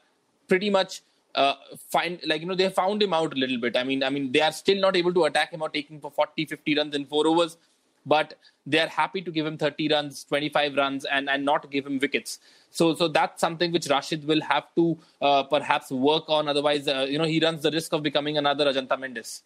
pretty 0.48 0.70
much 0.70 1.02
uh, 1.34 1.54
find 1.88 2.20
like 2.26 2.40
you 2.40 2.46
know 2.46 2.54
they 2.54 2.64
have 2.64 2.74
found 2.74 3.02
him 3.02 3.12
out 3.12 3.32
a 3.32 3.36
little 3.36 3.58
bit. 3.58 3.76
I 3.76 3.84
mean, 3.84 4.02
I 4.02 4.10
mean 4.10 4.32
they 4.32 4.40
are 4.40 4.52
still 4.52 4.80
not 4.80 4.96
able 4.96 5.14
to 5.14 5.24
attack 5.24 5.52
him 5.52 5.62
or 5.62 5.70
him 5.72 6.00
for 6.00 6.10
40, 6.10 6.46
50 6.46 6.76
runs 6.76 6.94
in 6.94 7.06
four 7.06 7.26
overs, 7.26 7.56
but 8.04 8.34
they 8.66 8.78
are 8.78 8.88
happy 8.88 9.22
to 9.22 9.30
give 9.30 9.46
him 9.46 9.56
30 9.56 9.88
runs, 9.88 10.24
25 10.24 10.76
runs, 10.76 11.04
and 11.04 11.30
and 11.30 11.44
not 11.44 11.70
give 11.70 11.86
him 11.86 11.98
wickets. 11.98 12.38
So 12.70 12.94
so 12.94 13.08
that's 13.08 13.40
something 13.40 13.72
which 13.72 13.88
Rashid 13.88 14.26
will 14.26 14.42
have 14.42 14.74
to 14.76 14.98
uh, 15.20 15.42
perhaps 15.44 15.90
work 15.90 16.24
on. 16.28 16.48
Otherwise, 16.48 16.88
uh, 16.88 17.06
you 17.08 17.18
know 17.18 17.24
he 17.24 17.40
runs 17.40 17.62
the 17.62 17.70
risk 17.70 17.92
of 17.92 18.02
becoming 18.02 18.38
another 18.38 18.66
Ajantha 18.66 18.98
Mendis 18.98 19.42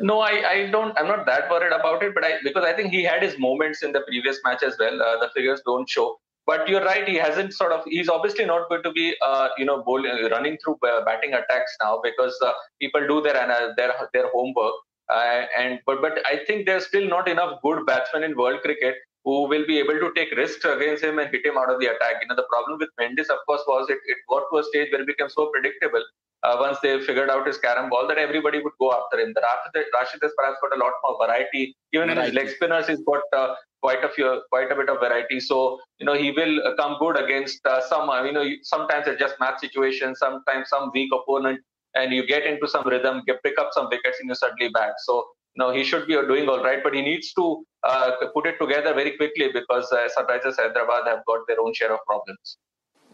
No, 0.00 0.20
I, 0.20 0.32
I 0.48 0.70
don't. 0.70 0.96
I'm 0.98 1.08
not 1.08 1.26
that 1.26 1.50
worried 1.50 1.72
about 1.72 2.02
it, 2.02 2.14
but 2.14 2.24
I 2.24 2.34
because 2.44 2.64
I 2.64 2.72
think 2.72 2.92
he 2.92 3.02
had 3.02 3.22
his 3.22 3.38
moments 3.38 3.82
in 3.82 3.92
the 3.92 4.00
previous 4.02 4.40
match 4.44 4.62
as 4.62 4.76
well. 4.78 5.02
Uh, 5.02 5.18
the 5.18 5.30
figures 5.34 5.60
don't 5.66 5.88
show, 5.88 6.20
but 6.48 6.68
you're 6.68 6.84
right. 6.84 7.06
He 7.06 7.16
hasn't 7.16 7.52
sort 7.52 7.72
of. 7.72 7.80
He's 7.86 8.08
obviously 8.08 8.44
not 8.50 8.68
going 8.70 8.82
to 8.82 8.92
be, 8.92 9.14
uh, 9.24 9.48
you 9.58 9.66
know, 9.70 9.82
bowl, 9.82 10.02
running 10.34 10.56
through 10.64 10.78
uh, 10.90 11.04
batting 11.04 11.34
attacks 11.34 11.76
now 11.82 12.00
because 12.02 12.36
uh, 12.44 12.52
people 12.80 13.06
do 13.06 13.20
their 13.26 13.34
their 13.76 13.92
their 14.14 14.30
homework. 14.34 14.72
Uh, 15.10 15.42
and 15.58 15.78
but 15.86 16.00
but 16.00 16.18
I 16.26 16.40
think 16.46 16.66
there's 16.66 16.86
still 16.86 17.06
not 17.08 17.28
enough 17.28 17.60
good 17.62 17.84
batsmen 17.86 18.24
in 18.24 18.36
world 18.36 18.60
cricket 18.62 18.96
who 19.24 19.36
will 19.52 19.66
be 19.66 19.78
able 19.78 19.98
to 20.04 20.10
take 20.16 20.30
risks 20.36 20.64
against 20.64 21.04
him 21.04 21.18
and 21.18 21.30
hit 21.30 21.44
him 21.44 21.58
out 21.58 21.70
of 21.70 21.80
the 21.80 21.86
attack. 21.86 22.16
You 22.22 22.28
know, 22.28 22.36
the 22.36 22.48
problem 22.48 22.78
with 22.78 22.88
Mendis, 23.00 23.28
of 23.34 23.44
course, 23.46 23.62
was 23.68 23.90
it, 23.90 23.98
it 24.06 24.16
got 24.30 24.44
to 24.50 24.58
a 24.58 24.64
stage 24.64 24.88
where 24.92 25.02
it 25.02 25.06
became 25.06 25.28
so 25.28 25.50
predictable 25.52 26.04
uh, 26.44 26.56
once 26.58 26.78
they 26.82 26.92
figured 27.08 27.30
out 27.30 27.46
his 27.46 27.58
carom 27.58 27.90
ball 27.90 28.06
that 28.08 28.18
everybody 28.18 28.60
would 28.60 28.72
go 28.80 28.92
after 28.92 29.20
him. 29.20 29.32
That 29.34 29.44
after 29.44 29.70
that, 29.74 29.86
Rashid 29.94 30.20
has 30.22 30.32
perhaps 30.36 30.58
got 30.62 30.76
a 30.76 30.80
lot 30.80 30.92
more 31.04 31.26
variety. 31.26 31.76
Even 31.92 32.08
variety. 32.08 32.20
in 32.20 32.26
his 32.26 32.34
leg 32.34 32.54
spinners, 32.56 32.86
he's 32.88 33.02
got 33.02 33.22
uh, 33.36 33.54
quite 33.80 34.04
a 34.04 34.08
few, 34.08 34.42
quite 34.50 34.70
a 34.70 34.74
bit 34.74 34.88
of 34.88 34.98
variety. 35.00 35.40
So 35.40 35.78
you 35.98 36.06
know 36.06 36.14
he 36.14 36.30
will 36.30 36.74
come 36.76 36.96
good 36.98 37.18
against 37.22 37.64
uh, 37.66 37.80
some. 37.88 38.08
Uh, 38.08 38.22
you 38.24 38.32
know, 38.32 38.44
sometimes 38.62 39.06
it's 39.06 39.20
just 39.20 39.34
match 39.40 39.60
situation, 39.60 40.14
Sometimes 40.14 40.68
some 40.68 40.90
weak 40.94 41.10
opponent, 41.12 41.60
and 41.94 42.12
you 42.12 42.26
get 42.26 42.44
into 42.44 42.68
some 42.68 42.86
rhythm, 42.86 43.22
get 43.26 43.42
pick 43.42 43.58
up 43.58 43.70
some 43.72 43.88
wickets, 43.90 44.18
and 44.20 44.28
you 44.28 44.34
suddenly 44.34 44.70
bat. 44.72 44.94
So 45.04 45.24
you 45.54 45.64
know 45.64 45.72
he 45.72 45.84
should 45.84 46.06
be 46.06 46.14
doing 46.14 46.48
all 46.48 46.62
right, 46.62 46.82
but 46.82 46.94
he 46.94 47.02
needs 47.02 47.32
to 47.34 47.64
uh, 47.84 48.12
put 48.34 48.46
it 48.46 48.58
together 48.60 48.94
very 48.94 49.16
quickly 49.16 49.50
because 49.52 49.90
uh, 49.92 50.08
Sunrisers 50.16 50.56
Hyderabad 50.56 51.06
have 51.06 51.24
got 51.26 51.40
their 51.46 51.60
own 51.60 51.74
share 51.74 51.92
of 51.92 52.00
problems. 52.06 52.58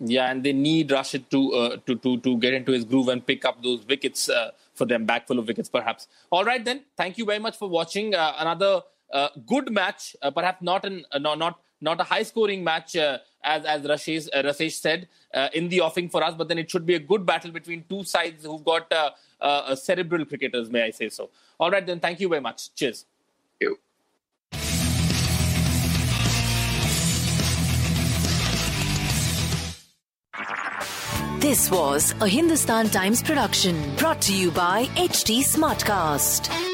Yeah, 0.01 0.31
and 0.31 0.43
they 0.43 0.53
need 0.53 0.91
Rashid 0.91 1.31
to 1.31 1.53
uh, 1.53 1.77
to 1.87 1.95
to 1.97 2.19
to 2.19 2.37
get 2.39 2.55
into 2.55 2.73
his 2.73 2.85
groove 2.85 3.09
and 3.09 3.25
pick 3.25 3.45
up 3.45 3.63
those 3.63 3.87
wickets 3.87 4.29
uh, 4.29 4.51
for 4.75 4.87
them, 4.87 5.05
back 5.07 5.29
full 5.29 5.39
of 5.39 5.47
wickets, 5.47 5.69
perhaps. 5.69 6.09
All 6.31 6.45
right, 6.45 6.65
then. 6.65 6.83
Thank 6.97 7.17
you 7.19 7.25
very 7.25 7.39
much 7.39 7.57
for 7.57 7.69
watching 7.69 8.15
uh, 8.15 8.33
another 8.39 8.83
good 9.47 9.71
match. 9.71 10.17
Uh, 10.21 10.31
perhaps 10.31 10.63
not 10.63 10.85
an 10.85 11.05
uh, 11.13 11.19
no, 11.19 11.35
not 11.35 11.61
not 11.81 12.01
a 12.01 12.05
high 12.05 12.23
scoring 12.23 12.65
match 12.65 12.97
uh, 12.97 13.19
as 13.43 13.65
as 13.65 13.83
Rasesh, 13.83 14.29
uh, 14.33 14.43
Rasesh 14.43 14.73
said 14.73 15.09
uh, 15.33 15.49
in 15.53 15.69
the 15.69 15.81
offing 15.81 16.09
for 16.09 16.23
us, 16.23 16.35
but 16.35 16.49
then 16.49 16.59
it 16.59 16.71
should 16.71 16.87
be 16.87 16.95
a 16.95 16.99
good 16.99 17.25
battle 17.25 17.51
between 17.51 17.85
two 17.89 18.05
sides 18.05 18.45
who've 18.45 18.65
got 18.65 18.93
cerebral 19.79 20.25
cricketers, 20.25 20.71
may 20.71 20.83
I 20.83 20.91
say 20.91 21.09
so. 21.09 21.31
All 21.59 21.71
right, 21.71 21.87
then. 21.87 22.01
Thank 22.01 22.21
you 22.21 22.29
very 22.29 22.41
much. 22.41 22.75
Cheers. 22.75 23.07
Thank 23.61 23.71
you. 23.71 23.79
This 31.39 31.71
was 31.71 32.15
a 32.23 32.27
Hindustan 32.27 32.89
Times 32.89 33.23
production 33.23 33.95
brought 33.97 34.23
to 34.23 34.35
you 34.35 34.51
by 34.51 34.87
HT 34.97 35.41
Smartcast. 35.41 36.74